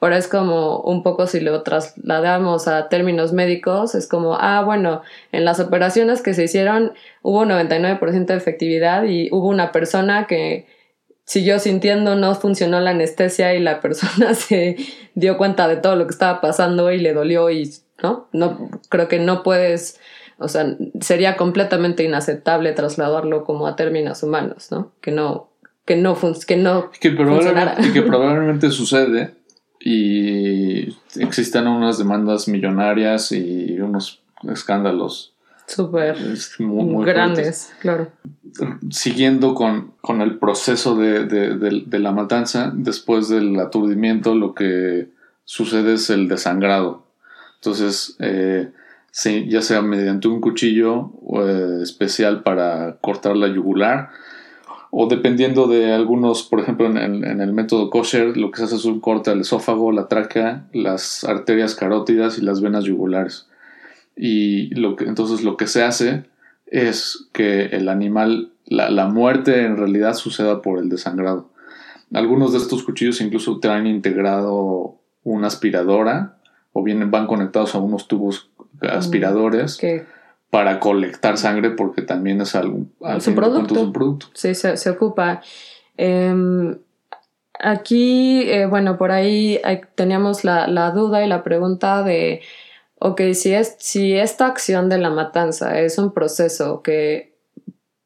[0.00, 5.02] pero es como un poco si lo trasladamos a términos médicos, es como, ah, bueno,
[5.32, 10.66] en las operaciones que se hicieron hubo 99% de efectividad y hubo una persona que
[11.26, 14.76] siguió sintiendo, no funcionó la anestesia y la persona se
[15.14, 17.70] dio cuenta de todo lo que estaba pasando y le dolió y,
[18.02, 18.28] ¿no?
[18.32, 20.00] No, creo que no puedes,
[20.38, 24.92] o sea, sería completamente inaceptable trasladarlo como a términos humanos, ¿no?
[25.00, 25.50] Que no,
[25.84, 29.34] que no, que no que probablemente, que probablemente sucede
[29.80, 35.35] y existen unas demandas millonarias y unos escándalos
[35.66, 36.16] súper
[37.04, 38.08] grandes, claro.
[38.90, 45.08] Siguiendo con, con el proceso de, de, de, la matanza, después del aturdimiento lo que
[45.44, 47.04] sucede es el desangrado.
[47.56, 48.70] Entonces, eh,
[49.48, 51.10] ya sea mediante un cuchillo
[51.42, 54.10] eh, especial para cortar la yugular,
[54.90, 58.76] o dependiendo de algunos, por ejemplo, en, en, el método kosher, lo que se hace
[58.76, 63.48] es un corte al esófago, la tráquea, las arterias carótidas y las venas yugulares
[64.16, 66.24] y lo que, entonces lo que se hace
[66.66, 71.50] es que el animal, la, la, muerte en realidad suceda por el desangrado.
[72.12, 76.38] Algunos de estos cuchillos incluso traen integrado una aspiradora
[76.72, 78.50] o bien van conectados a unos tubos
[78.80, 79.78] aspiradores
[80.50, 84.28] para colectar sangre porque también es algo, es un producto.
[84.34, 85.42] Sí, se, ocupa.
[85.96, 86.78] Em,
[87.58, 89.60] aquí, eh, bueno, por ahí
[89.94, 92.40] teníamos la, la duda y la pregunta de
[92.98, 97.36] ok, si, es, si esta acción de la matanza es un proceso que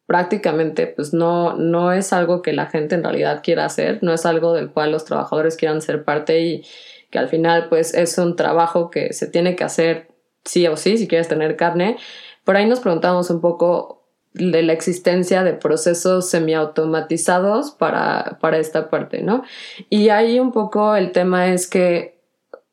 [0.07, 4.27] prácticamente pues no, no es algo que la gente en realidad quiera hacer, no es
[4.27, 6.65] algo del cual los trabajadores quieran ser parte y
[7.11, 10.09] que al final pues es un trabajo que se tiene que hacer
[10.45, 11.97] sí o sí si quieres tener carne.
[12.45, 18.91] Por ahí nos preguntamos un poco de la existencia de procesos semiautomatizados para, para esta
[18.91, 19.45] parte, ¿no?
[19.89, 22.20] Y ahí un poco el tema es que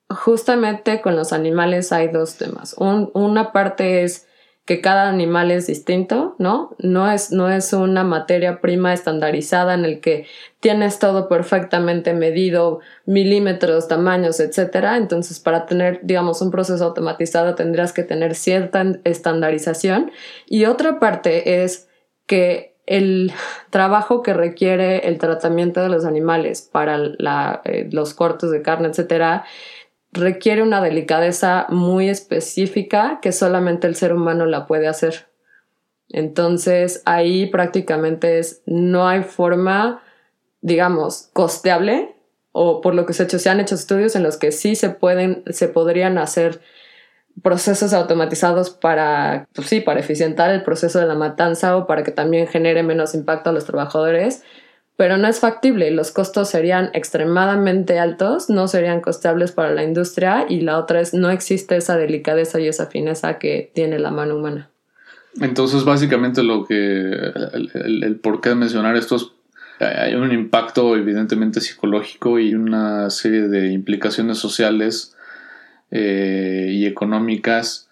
[0.10, 2.76] justamente con los animales hay dos temas.
[2.78, 4.28] una parte es
[4.68, 6.76] que cada animal es distinto, ¿no?
[6.78, 10.28] No es, no es una materia prima estandarizada en el que
[10.60, 14.98] tienes todo perfectamente medido, milímetros, tamaños, etcétera.
[14.98, 20.12] Entonces, para tener, digamos, un proceso automatizado tendrías que tener cierta estandarización.
[20.48, 21.88] Y otra parte es
[22.26, 23.34] que el
[23.70, 26.98] trabajo que requiere el tratamiento de los animales para
[27.66, 29.46] eh, los cortes de carne, etcétera,
[30.18, 35.28] requiere una delicadeza muy específica que solamente el ser humano la puede hacer.
[36.10, 40.02] Entonces ahí prácticamente no hay forma,
[40.62, 42.16] digamos, costeable
[42.52, 44.90] o por lo que se, hecho, se han hecho estudios en los que sí se
[44.90, 46.62] pueden, se podrían hacer
[47.44, 52.12] procesos automatizados para, pues sí, para eficientar el proceso de la matanza o para que
[52.12, 54.44] también genere menos impacto a los trabajadores,
[54.98, 55.90] pero no es factible.
[55.92, 61.14] Los costos serían extremadamente altos, no serían costables para la industria y la otra es
[61.14, 64.70] no existe esa delicadeza y esa fineza que tiene la mano humana.
[65.40, 67.72] Entonces, básicamente lo que el,
[68.04, 69.28] el, por qué mencionar esto es
[69.80, 75.16] hay un impacto evidentemente psicológico y una serie de implicaciones sociales
[75.92, 77.87] eh, y económicas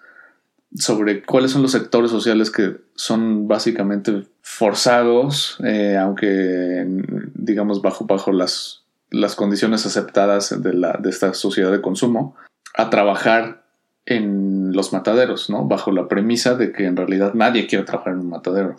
[0.77, 6.85] sobre cuáles son los sectores sociales que son básicamente forzados, eh, aunque
[7.33, 12.35] digamos bajo, bajo las, las condiciones aceptadas de, la, de esta sociedad de consumo,
[12.75, 13.63] a trabajar
[14.05, 15.65] en los mataderos, ¿no?
[15.65, 18.75] Bajo la premisa de que en realidad nadie quiere trabajar en un matadero.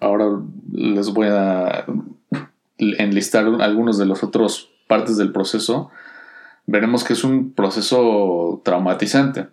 [0.00, 0.26] Ahora
[0.72, 1.84] les voy a
[2.78, 5.90] enlistar algunos de los otros partes del proceso.
[6.66, 9.48] Veremos que es un proceso traumatizante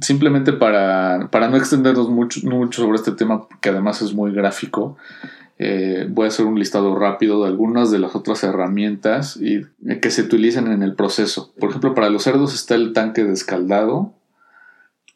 [0.00, 4.96] simplemente para, para no extendernos mucho, mucho, sobre este tema, que además es muy gráfico,
[5.60, 9.98] eh, voy a hacer un listado rápido de algunas de las otras herramientas y, eh,
[10.00, 11.52] que se utilizan en el proceso.
[11.58, 14.12] Por ejemplo, para los cerdos está el tanque descaldado,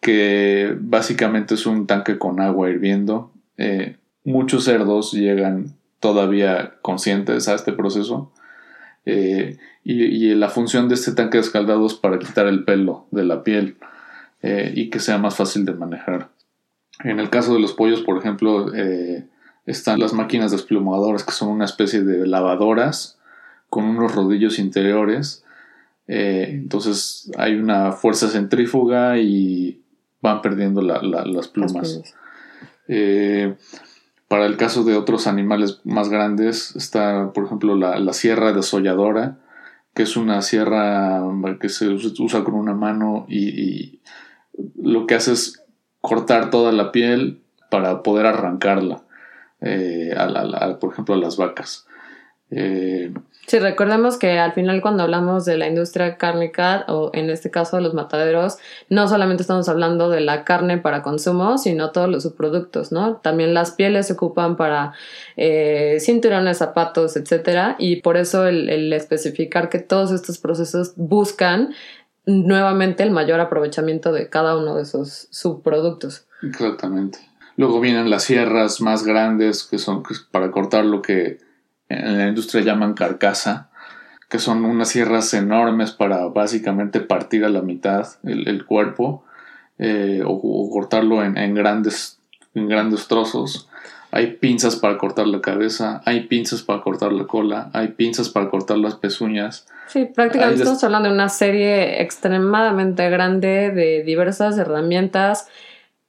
[0.01, 3.31] que básicamente es un tanque con agua hirviendo.
[3.57, 8.33] Eh, muchos cerdos llegan todavía conscientes a este proceso.
[9.05, 13.43] y, y, la función de este tanque descaldado es para quitar el pelo de la
[13.43, 13.77] piel.
[14.43, 16.31] Eh, y que sea más fácil de manejar.
[17.05, 19.27] En el caso de los pollos, por ejemplo, eh,
[19.67, 23.19] están las máquinas desplumadoras, que son una especie de lavadoras
[23.69, 25.45] con unos rodillos interiores.
[26.09, 29.81] Eh, entonces hay una fuerza centrífuga y
[30.21, 32.03] van perdiendo las plumas.
[32.89, 33.55] Eh,
[34.29, 39.39] para el caso de otros animales más grandes está, por ejemplo, la, sierra desolladora,
[39.95, 41.23] que es una sierra
[41.61, 44.01] que se usa con una mano y,
[44.77, 45.65] lo que hace es
[46.01, 49.03] cortar toda la piel para poder arrancarla,
[49.61, 50.15] eh,
[50.81, 51.87] por ejemplo, a las vacas.
[52.51, 53.13] Eh,
[53.47, 57.77] Sí, recordemos que al final cuando hablamos de la industria cárnica o en este caso
[57.77, 62.23] de los mataderos, no solamente estamos hablando de la carne para consumo, sino todos los
[62.23, 63.17] subproductos, ¿no?
[63.17, 64.93] También las pieles se ocupan para
[65.37, 71.75] eh, cinturones, zapatos, etcétera, y por eso el especificar que todos estos procesos buscan
[72.27, 76.27] nuevamente el mayor aprovechamiento de cada uno de esos subproductos.
[76.43, 77.19] Exactamente.
[77.57, 81.39] Luego vienen las sierras más grandes que son para cortar lo que
[81.89, 83.71] en la industria llaman carcasa,
[84.29, 89.25] que son unas sierras enormes para básicamente partir a la mitad el, cuerpo
[89.79, 92.19] eh, o, cortarlo en, grandes,
[92.55, 93.69] en grandes trozos.
[94.15, 98.51] Hay pinzas para cortar la cabeza, hay pinzas para cortar la cola, hay pinzas para
[98.51, 99.67] cortar las pezuñas.
[99.89, 105.49] Sí, prácticamente estamos hablando de una serie extremadamente grande de diversas herramientas,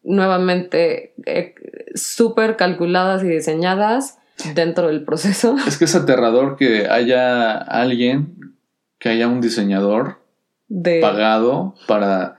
[0.04, 1.56] nuevamente eh,
[1.96, 4.20] súper calculadas y diseñadas
[4.54, 5.56] dentro del proceso.
[5.66, 8.58] Es que es aterrador que haya alguien,
[9.00, 10.20] que haya un diseñador
[11.00, 12.36] pagado para,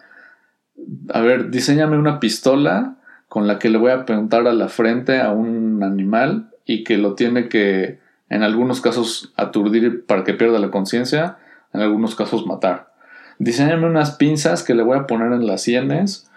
[1.09, 2.99] a ver, diseñame una pistola
[3.35, 6.99] con la que le voy a apuntar a la frente a un animal y que
[6.99, 11.39] lo tiene que, en algunos casos, aturdir para que pierda la conciencia,
[11.73, 12.93] en algunos casos matar.
[13.41, 16.31] Diseñame unas pinzas que le voy a poner en las sienes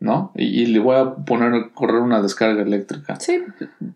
[0.00, 0.32] ¿no?
[0.36, 3.20] Y, le voy a poner a correr una descarga eléctrica.
[3.20, 3.44] Sí.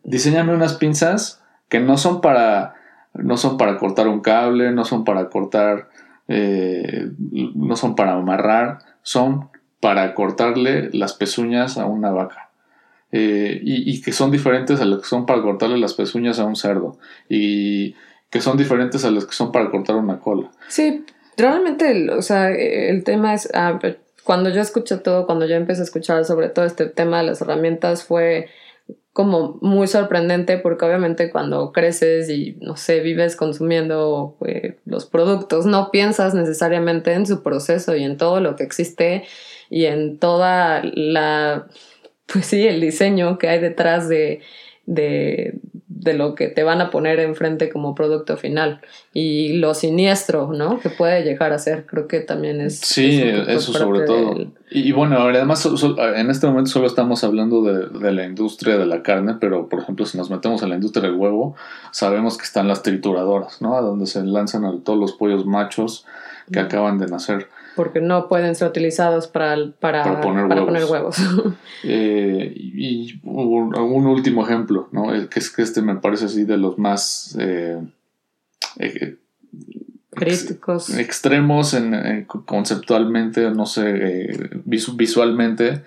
[0.04, 2.74] Diseñame unas pinzas que no son para
[3.14, 5.88] no son para cortar un cable, no son para cortar,
[6.28, 7.12] eh,
[7.54, 9.48] no son para amarrar, son
[9.82, 12.50] para cortarle las pezuñas a una vaca.
[13.10, 16.54] Eh, y, que son diferentes a las que son para cortarle las pezuñas a un
[16.54, 16.98] cerdo.
[17.28, 17.96] Y
[18.30, 20.52] que son diferentes a las que son para cortar una cola.
[20.68, 21.04] Sí,
[21.36, 23.50] realmente, o sea, el tema es,
[24.22, 27.40] cuando yo escuché todo, cuando yo empecé a escuchar sobre todo este tema de las
[27.40, 28.50] herramientas, fue
[29.12, 35.66] como muy sorprendente porque obviamente cuando creces y no sé, vives consumiendo eh, los productos,
[35.66, 39.24] no piensas necesariamente en su proceso y en todo lo que existe
[39.72, 41.66] y en toda la,
[42.30, 44.42] pues sí, el diseño que hay detrás de,
[44.84, 45.58] de,
[45.88, 48.82] de lo que te van a poner enfrente como producto final
[49.14, 50.78] y lo siniestro, ¿no?
[50.78, 52.80] Que puede llegar a ser, creo que también es...
[52.80, 54.44] Sí, eso sobre todo.
[54.70, 55.66] Y, bueno, además
[56.16, 60.04] en este momento solo estamos hablando de, la industria de la carne, pero por ejemplo
[60.04, 61.56] si nos metemos en la industria del huevo,
[61.92, 63.74] sabemos que están las trituradoras, ¿no?
[63.74, 66.04] A donde se lanzan a todos los pollos machos
[66.52, 71.16] que acaban de nacer porque no pueden ser utilizados para, para, poner huevos.
[71.84, 75.08] Eh, y, un, último ejemplo, ¿no?
[75.28, 77.82] que es que este me parece así de los más eh,
[78.78, 79.16] eh,
[80.10, 80.96] críticos.
[80.96, 85.82] extremos en, conceptualmente, no sé, visualmente,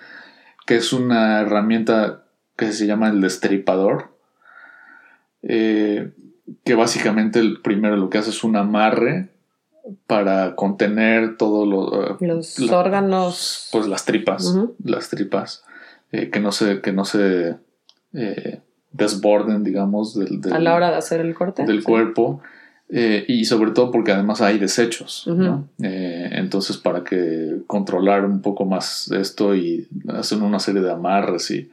[0.65, 2.25] que es una herramienta
[2.57, 4.09] que se llama el destripador.
[5.41, 6.11] que
[6.75, 9.34] básicamente el primero lo que hace es un amarre
[10.07, 13.69] para contener todos eh, los órganos.
[13.71, 15.63] Pues las tripas, las tripas,
[16.11, 17.55] eh, que no se, que no se
[18.13, 22.41] eh, desborden, digamos, del, a la hora de hacer el corte del cuerpo.
[22.89, 25.27] y sobre todo porque además hay desechos,
[25.79, 31.69] entonces para que controlar un poco más esto y hacer una serie de amarres y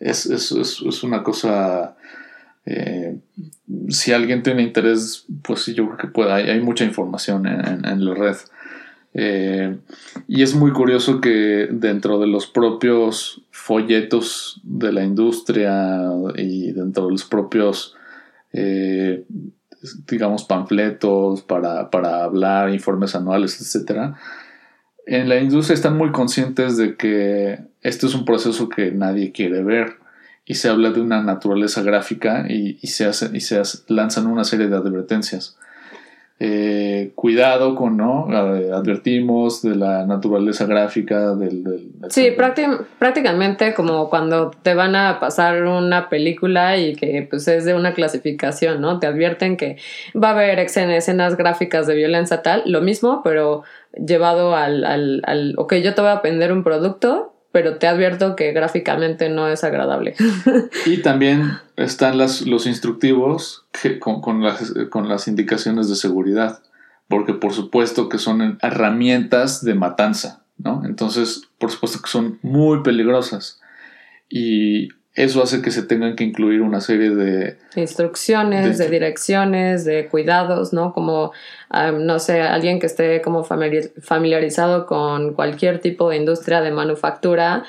[0.00, 1.96] es, es, es una cosa
[2.70, 3.18] eh,
[3.88, 6.32] si alguien tiene interés, pues sí, yo creo que puede.
[6.32, 8.36] Hay, mucha información en, la red.
[9.14, 9.78] Eh,
[10.26, 17.06] y es muy curioso que dentro de los propios folletos de la industria y dentro
[17.06, 17.96] de los propios,
[18.52, 19.24] eh,
[20.06, 24.14] digamos, panfletos para, para, hablar, informes anuales, etc.,
[25.06, 29.62] en la industria están muy conscientes de que este es un proceso que nadie quiere
[29.62, 29.96] ver
[30.48, 34.66] y se habla de una naturaleza gráfica y, se, hace, y se lanzan una serie
[34.66, 35.56] de advertencias.
[36.40, 38.28] Eh, cuidado con, ¿no?
[38.28, 41.90] Advertimos de la naturaleza gráfica del...
[42.08, 42.30] sí,
[42.98, 47.92] prácticamente como cuando te van a pasar una película y que pues es de una
[47.92, 49.00] clasificación, ¿no?
[49.00, 49.76] Te advierten que
[50.16, 55.54] va a haber escenas gráficas de violencia tal, lo mismo, pero llevado al, al, al
[55.58, 59.64] ok, yo te voy a vender un producto, pero te advierto que gráficamente no es
[59.64, 60.14] agradable.
[60.86, 63.66] y también están las, los instructivos
[64.00, 66.60] con, las, con las indicaciones de seguridad,
[67.08, 70.82] porque por supuesto que son herramientas de matanza, ¿no?
[70.84, 73.60] Entonces, por supuesto que son muy peligrosas.
[74.28, 74.88] Y
[75.18, 80.72] eso hace que se tengan que incluir una serie de instrucciones, de, direcciones, de cuidados,
[80.72, 80.92] ¿no?
[80.92, 81.32] Como,
[81.72, 87.64] no sé, alguien que esté como familiarizado con cualquier tipo de industria de manufactura,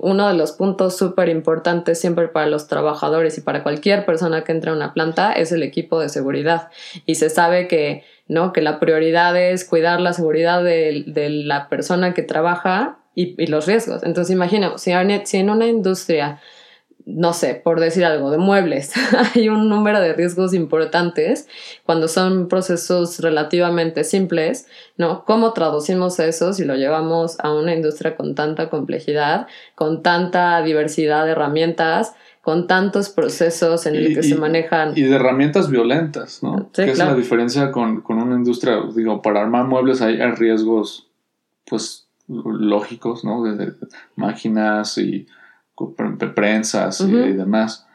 [0.00, 4.52] uno de los puntos súper importantes siempre para los trabajadores y para cualquier persona que
[4.52, 6.68] entra a una planta es el equipo de seguridad.
[7.04, 8.54] Y se sabe que, ¿no?
[8.54, 11.04] Que la prioridad es cuidar la seguridad de,
[11.44, 14.02] la persona que trabaja y, los riesgos.
[14.04, 16.40] Entonces, imaginemos, si en una industria
[17.08, 18.92] no sé, por decir algo, de muebles,
[19.34, 21.48] hay un número de riesgos importantes
[21.84, 24.66] cuando son procesos relativamente simples,
[24.98, 25.24] ¿no?
[25.24, 31.24] ¿Cómo traducimos eso si lo llevamos a una industria con tanta complejidad, con tanta diversidad
[31.24, 32.14] de herramientas?
[32.40, 34.94] con tantos procesos en el que se manejan.
[34.96, 36.70] Y de herramientas violentas, ¿no?
[36.72, 38.80] Sí, ¿Qué es la diferencia con, una industria?
[38.96, 41.10] Digo, para armar muebles hay, riesgos,
[41.66, 43.42] pues, lógicos, ¿no?
[43.42, 43.74] de
[44.16, 45.26] máquinas y
[46.34, 47.86] prensas y, demás.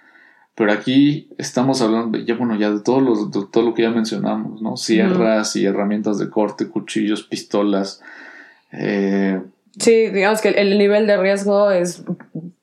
[0.55, 4.61] Pero aquí estamos hablando, ya bueno, ya de todo, los, todo lo que ya mencionamos,
[4.61, 4.77] ¿no?
[4.77, 8.01] Sierras y herramientas de corte, cuchillos, pistolas.
[8.71, 9.41] Eh,
[9.79, 12.03] sí, digamos que el nivel de riesgo es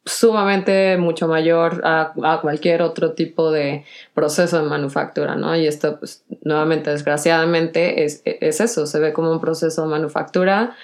[0.04, 5.56] sumamente mucho mayor a, cualquier otro tipo de proceso de manufactura, ¿no?
[5.56, 10.76] Y esto, pues, nuevamente, desgraciadamente, es, es eso, se ve como un proceso de manufactura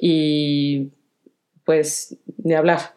[0.00, 0.90] y
[1.64, 2.94] pues ni hablar.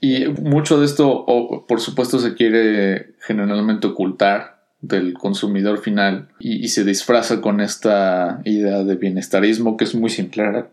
[0.00, 1.24] Y mucho de esto,
[1.66, 8.84] por supuesto, se quiere generalmente ocultar del consumidor final y, se disfraza con esta idea
[8.84, 10.70] de bienestarismo que es muy similar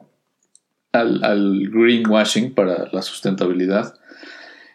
[0.91, 3.95] al, al greenwashing para la sustentabilidad.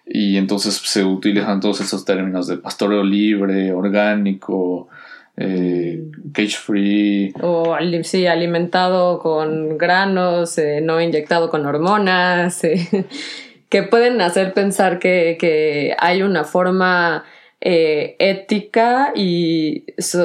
[0.07, 4.89] Y entonces se utilizan todos esos términos de pastoreo libre, orgánico,
[5.37, 7.35] eh, cage free.
[7.43, 12.65] O sí, alimentado con granos, eh, no inyectado con hormonas.
[12.65, 13.07] Eh.
[13.69, 17.25] que pueden hacer pensar que, hay una forma
[17.61, 19.85] eh, ética y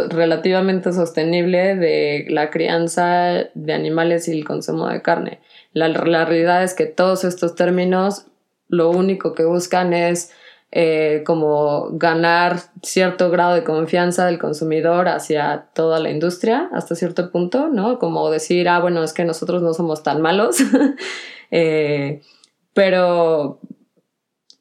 [0.10, 5.40] relativamente sostenible de la crianza de animales y el consumo de carne.
[5.74, 8.28] La, realidad es que todos estos términos
[8.68, 10.32] lo único que buscan es
[10.74, 17.30] eh, como ganar cierto grado de confianza del consumidor hacia toda la industria hasta cierto
[17.30, 18.00] punto, ¿no?
[18.00, 20.58] Como decir, ah, bueno, es que nosotros no somos tan malos.
[21.52, 22.22] eh,
[22.74, 23.60] pero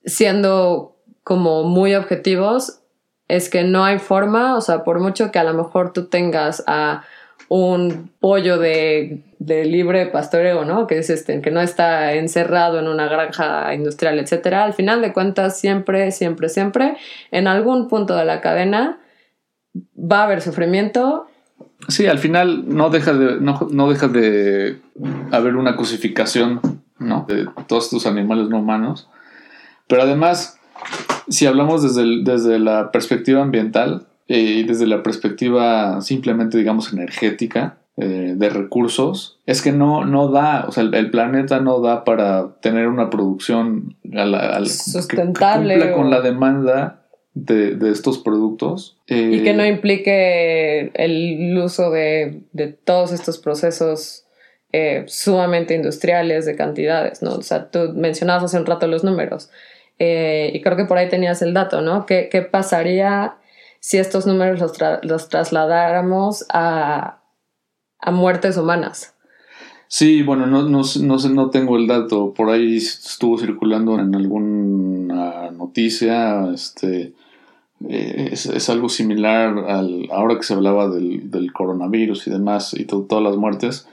[0.04, 2.80] siendo como muy objetivos,
[3.28, 6.64] es que no hay forma, o sea, por mucho que a lo mejor tú tengas
[6.66, 7.04] a
[7.50, 10.86] un pollo de, libre pastoreo, ¿no?
[10.86, 14.64] Que es este, que no está encerrado en una granja industrial, etcétera.
[14.64, 16.96] Al final de cuentas, siempre, siempre, siempre,
[17.30, 19.00] en algún punto de la cadena
[19.74, 21.26] va a haber sufrimiento.
[21.88, 24.78] Sí, al final no deja de, no, no de
[25.32, 26.60] haber una cosificación
[27.00, 27.24] ¿no?
[27.26, 29.08] De todos estos animales no humanos.
[29.88, 30.60] Pero además,
[31.28, 34.06] si hablamos desde, desde la perspectiva ambiental
[34.36, 40.64] y desde la perspectiva simplemente, digamos, energética, eh, de recursos, es que no, no da,
[40.66, 43.96] o sea, el, planeta no da para tener una producción
[44.64, 47.02] sustentable que, con la demanda
[47.34, 48.98] de, estos productos.
[49.06, 54.24] y que no eh, implique el uso de, de todos estos procesos
[54.72, 57.34] eh, sumamente industriales de cantidades, ¿no?
[57.34, 59.50] O sea, tú mencionabas hace un rato los números
[59.98, 62.06] eh, y creo que por ahí tenías el dato, ¿no?
[62.06, 63.34] ¿Qué, qué pasaría
[63.80, 67.22] si estos números los, los trasladáramos a,
[67.98, 69.14] a, muertes humanas?
[69.88, 72.32] Sí, bueno, no, no, no, no tengo el dato.
[72.32, 76.48] Por ahí estuvo circulando en alguna noticia.
[76.52, 77.14] Este,
[77.88, 82.74] eh, es, es, algo similar al, ahora que se hablaba del, del coronavirus y demás
[82.74, 83.88] y todas las muertes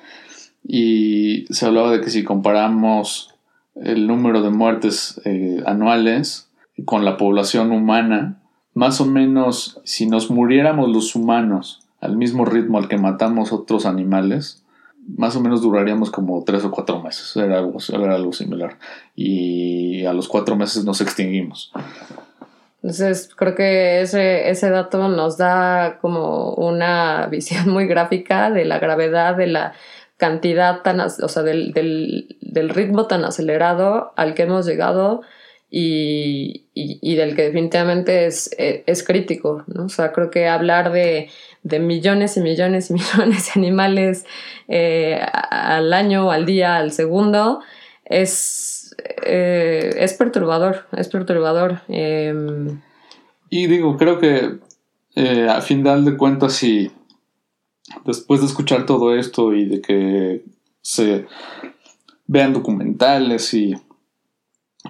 [0.67, 3.33] y se hablaba de que si comparamos
[3.75, 6.49] el número de muertes eh, anuales
[6.85, 8.41] con la población humana,
[8.77, 13.87] más o menos si nos muriéramos los humanos al mismo ritmo al que matamos otros
[13.87, 14.63] animales,
[15.17, 18.77] más o menos duraríamos como tres o cuatro meses, era algo, similar.
[19.15, 21.71] Y a los cuatro meses nos extinguimos.
[22.83, 29.35] Entonces, creo que ese, dato nos da como una visión muy gráfica de la gravedad
[29.35, 29.73] de la
[30.17, 32.23] cantidad tan, o sea, del,
[32.69, 35.23] ritmo tan acelerado al que hemos llegado
[35.69, 39.85] y, y, del que definitivamente es, eh, es, crítico, ¿no?
[39.85, 41.29] O sea, creo que hablar de,
[41.63, 44.25] de millones y millones y millones de animales
[44.69, 47.59] eh, al año, al día, al segundo,
[48.05, 48.95] es,
[49.25, 51.81] eh, es perturbador, es perturbador.
[51.89, 52.81] Em.
[53.49, 54.59] y digo, creo que
[55.49, 56.91] a final de cuentas, si
[58.05, 60.43] después de escuchar todo esto y de que
[60.81, 61.25] se
[62.27, 63.73] vean documentales y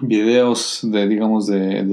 [0.00, 1.84] videos de, digamos, de,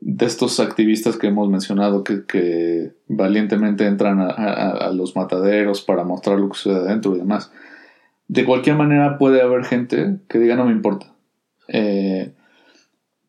[0.00, 6.48] de, estos activistas que hemos mencionado que, valientemente entran a, los mataderos para mostrar lo
[6.48, 7.52] que sucede adentro y demás.
[8.28, 11.12] De cualquier manera puede haber gente que diga no me importa.
[11.68, 12.32] Eh,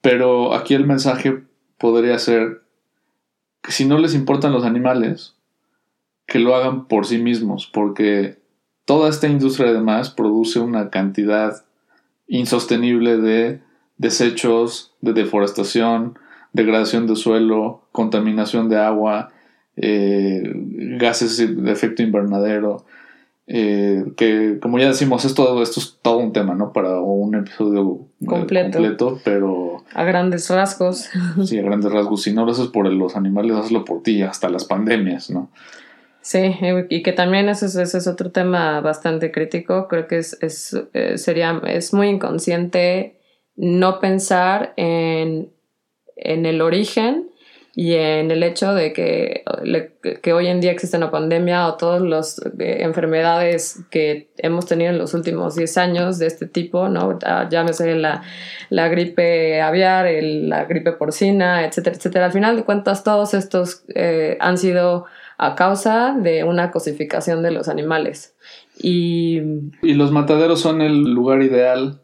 [0.02, 1.44] pero aquí el mensaje
[1.78, 2.62] podría ser
[3.62, 5.36] que si no les importan los animales,
[6.28, 8.38] que lo hagan por sí mismos, porque
[8.86, 11.66] toda esta industria además produce una cantidad
[12.28, 13.62] insostenible de
[13.98, 16.18] desechos, de deforestación,
[16.54, 19.32] degradación de suelo, contaminación de agua,
[19.78, 20.41] eh,
[20.98, 22.86] gases de efecto invernadero,
[23.48, 26.74] eh, que como ya decimos, esto, esto es todo un tema, ¿no?
[26.74, 29.20] Para un episodio eh, completo.
[29.24, 29.84] pero...
[29.93, 31.10] A grandes rasgos.
[31.43, 32.24] Sí, a grandes rasgos.
[32.24, 35.50] Si no lo haces por los animales, hazlo por ti, hasta las pandemias, ¿no?
[36.22, 36.56] Sí,
[36.89, 39.88] y que también ese es, ese es otro tema bastante crítico.
[39.88, 40.76] Creo que es, es,
[41.22, 43.14] sería, es muy inconsciente
[43.56, 45.51] no pensar en,
[46.16, 47.30] en el origen
[47.78, 49.43] y en el hecho de que,
[50.22, 54.91] que hoy en día existe una pandemia o todas las eh, enfermedades que hemos tenido
[54.91, 57.20] en los últimos 10 años de este tipo, ¿no?
[57.49, 58.24] Llámese la,
[58.70, 62.26] la gripe aviar, la gripe porcina, etcétera, etcétera.
[62.28, 65.06] Al final de cuentas, todos estos eh, han sido
[65.38, 68.38] a causa de una cosificación de los animales.
[68.82, 69.41] Y,
[69.82, 71.99] y los mataderos son el lugar ideal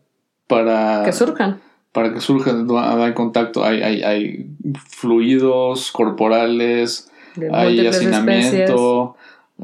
[0.51, 1.03] para...
[1.05, 1.61] Que surjan.
[1.93, 4.49] Para que surjan, hay contacto, hay, hay, hay
[4.89, 7.09] fluidos corporales,
[7.51, 9.15] hay hacinamiento,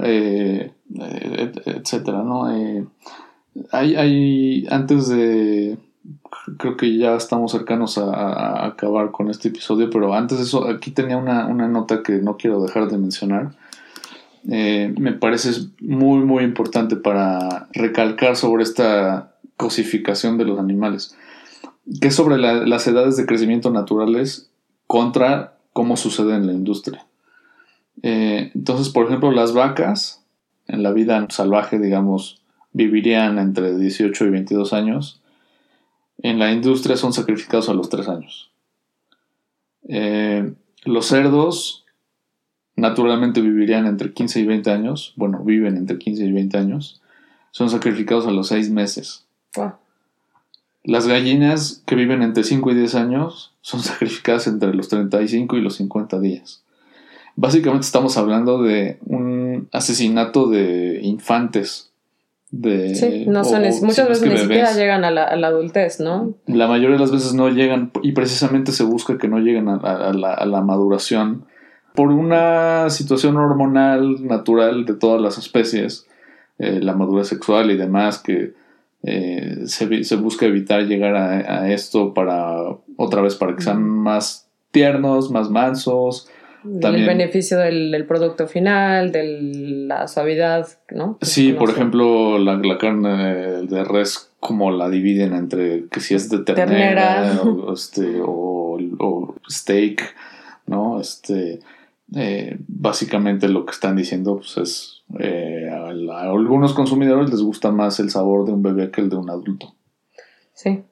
[0.02, 0.72] eh,
[1.66, 2.54] etcétera, ¿no?
[2.54, 2.86] Eh,
[3.72, 5.78] hay, hay, antes de,
[6.58, 10.92] creo que ya estamos cercanos a, acabar con este episodio, pero antes de eso, aquí
[10.92, 13.52] tenía una, una nota que no quiero dejar de mencionar.
[14.50, 21.16] Eh, me parece muy, muy importante para recalcar sobre esta cosificación de los animales,
[22.00, 24.50] que es sobre las edades de crecimiento naturales
[24.86, 27.06] contra cómo sucede en la industria.
[28.04, 30.24] Eh, entonces, por ejemplo, las vacas
[30.68, 32.42] en la vida salvaje, digamos,
[32.74, 35.22] vivirían entre 18 y 22 años.
[36.20, 38.52] En la industria son sacrificados a los 3 años.
[39.90, 40.54] Eh,
[40.84, 41.86] los cerdos
[42.76, 45.14] naturalmente vivirían entre 15 y 20 años.
[45.16, 47.02] Bueno, viven entre 15 y 20 años.
[47.52, 49.27] Son sacrificados a los 6 meses.
[50.84, 55.62] Las gallinas que viven entre 5 y 10 años son sacrificadas entre los 35 y
[55.62, 56.64] los 50 días.
[57.36, 61.92] Básicamente estamos hablando de un asesinato de infantes.
[62.50, 66.34] De, sí, no son, muchas veces ni siquiera llegan a la, adultez, ¿no?
[66.48, 70.14] La mayoría de las veces no llegan y precisamente se busca que no lleguen a,
[70.14, 71.44] la, maduración
[71.94, 76.08] por una situación hormonal natural de todas las especies,
[76.58, 78.54] eh, la madurez sexual y demás, que
[79.04, 82.58] eh, se, busca evitar llegar a, esto para
[82.98, 86.30] otra vez para que sean más tiernos, más mansos.
[86.82, 89.40] También, el beneficio del, producto final, de
[89.88, 91.18] la suavidad, ¿no?
[91.22, 96.40] Sí, por ejemplo, la, carne de res, como la dividen entre que si es de
[96.40, 100.16] ternera, O, este, o, o, steak,
[100.66, 101.00] ¿no?
[101.00, 101.60] Este,
[102.16, 108.00] eh, básicamente lo que están diciendo pues, es eh, a, algunos consumidores les gusta más
[108.00, 109.74] el sabor de un bebé que el de un adulto.
[110.54, 110.84] Sí.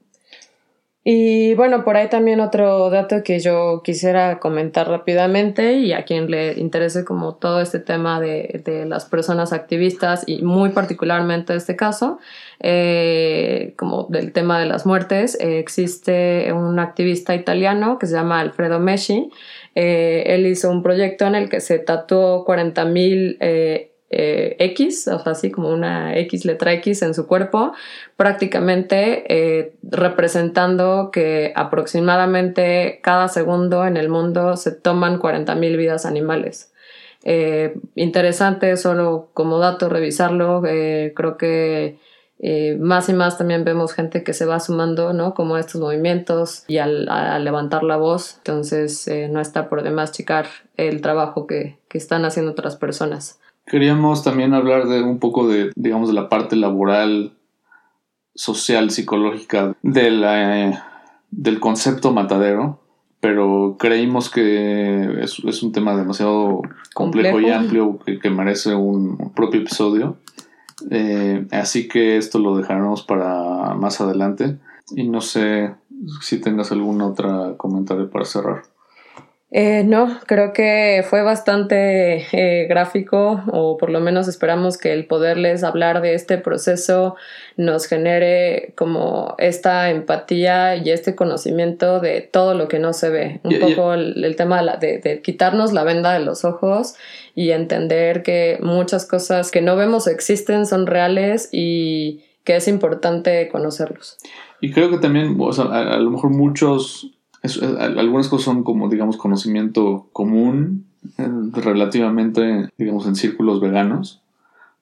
[1.08, 6.32] Y bueno, por ahí también otro dato que yo quisiera comentar rápidamente y a quien
[6.32, 11.76] le interese como todo este tema de, de las personas activistas y muy particularmente este
[11.76, 12.18] caso,
[12.60, 18.80] eh, como del tema de las muertes, existe un activista italiano que se llama Alfredo
[18.80, 19.30] Mesci,
[19.76, 25.20] eh, él hizo un proyecto en el que se tatuó 40.000 eh, eh, X, o
[25.20, 27.74] sea, así como una X letra X en su cuerpo,
[28.18, 36.72] prácticamente representando que aproximadamente cada segundo en el mundo se toman 40.000 vidas animales.
[37.96, 41.98] interesante solo como dato revisarlo, creo que
[42.40, 45.34] eh, más y más también vemos gente que se va sumando, ¿no?
[45.34, 48.36] Como a estos movimientos y al, a levantar la voz.
[48.38, 53.40] Entonces, eh, no está por demás checar el trabajo que, que, están haciendo otras personas.
[53.66, 57.34] Queríamos también hablar de un poco de, digamos, de la parte laboral,
[58.36, 60.86] social, psicológica de la,
[61.32, 62.80] del concepto matadero,
[63.20, 66.62] pero creímos que es, es un tema demasiado
[66.94, 70.18] complejo, y amplio que, que merece un propio episodio.
[70.92, 74.60] Eh, así que esto lo dejaremos para más adelante.
[74.92, 75.74] Y no sé
[76.22, 78.64] si tengas algún otro comentario para cerrar.
[79.58, 85.06] Eh, no, creo que fue bastante eh, gráfico o por lo menos esperamos que el
[85.06, 87.16] poderles hablar de este proceso
[87.56, 93.40] nos genere como esta empatía y este conocimiento de todo lo que no se ve.
[93.46, 96.96] Un poco El, tema de, de, quitarnos la venda de los ojos
[97.34, 103.48] y entender que muchas cosas que no vemos existen, son reales y que es importante
[103.48, 104.18] conocerlos.
[104.60, 107.15] Y creo que también, o sea, a lo mejor muchos
[107.98, 110.86] algunas cosas son como, digamos, conocimiento común
[111.18, 114.22] eh, relativamente, digamos, en círculos veganos,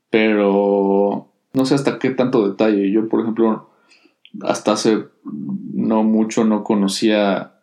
[0.09, 2.91] pero no sé hasta qué tanto detalle.
[2.91, 3.69] Yo, por ejemplo,
[4.41, 5.05] hasta hace
[5.73, 7.53] no mucho no conocía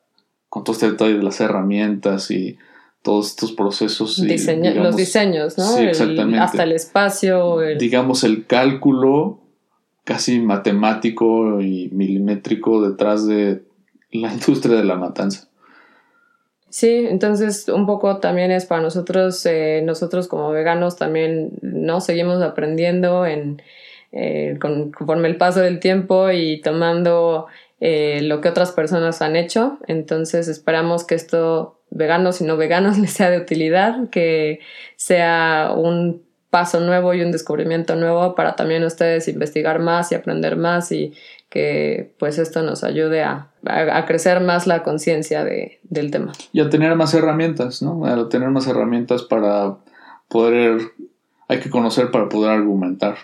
[0.49, 2.59] con todo este detalle de las herramientas y
[3.03, 4.19] todos estos procesos.
[4.19, 5.65] los diseños, ¿no?
[5.65, 6.39] Sí, exactamente.
[6.39, 7.59] hasta el espacio.
[7.79, 9.39] Digamos, el cálculo
[10.05, 13.63] casi matemático y milimétrico detrás de
[14.13, 15.49] la industria de la matanza.
[16.71, 22.41] Sí, entonces un poco también es para nosotros, eh, nosotros como veganos también no seguimos
[22.43, 23.61] aprendiendo en,
[24.13, 27.49] eh, conforme el paso del tiempo y tomando
[27.81, 29.79] eh, lo que otras personas han hecho.
[29.89, 34.61] Entonces esperamos que esto, veganos y no veganos, les sea de utilidad, que
[34.95, 40.57] sea un paso nuevo y un descubrimiento nuevo para también ustedes investigar más y aprender
[40.57, 41.15] más y
[41.51, 46.33] que pues esto nos ayude a, a, crecer más la conciencia de, del tema.
[46.53, 48.07] Y a tener más herramientas, ¿no?
[48.07, 49.77] A tener más herramientas para
[50.29, 50.81] poder,
[51.49, 53.17] hay que conocer para poder argumentar.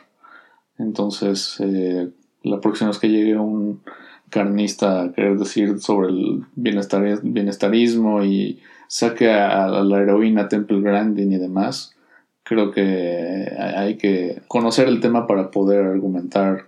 [0.77, 2.09] Entonces, eh,
[2.43, 3.81] la próxima vez que llegue un
[4.29, 10.81] carnista a querer decir sobre el bienestar, bienestarismo y saque a, a la heroína Temple
[10.81, 11.95] Grandin y demás,
[12.43, 16.66] creo que hay que conocer el tema para poder argumentar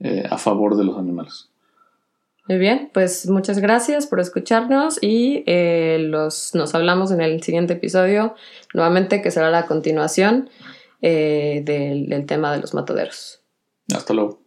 [0.00, 1.48] eh, a favor de los animales.
[2.48, 7.74] Muy bien, pues muchas gracias por escucharnos y eh, los, nos hablamos en el siguiente
[7.74, 8.34] episodio,
[8.74, 10.50] nuevamente que será la continuación
[11.00, 13.40] eh, del tema de los mataderos.
[13.94, 14.39] Hasta luego.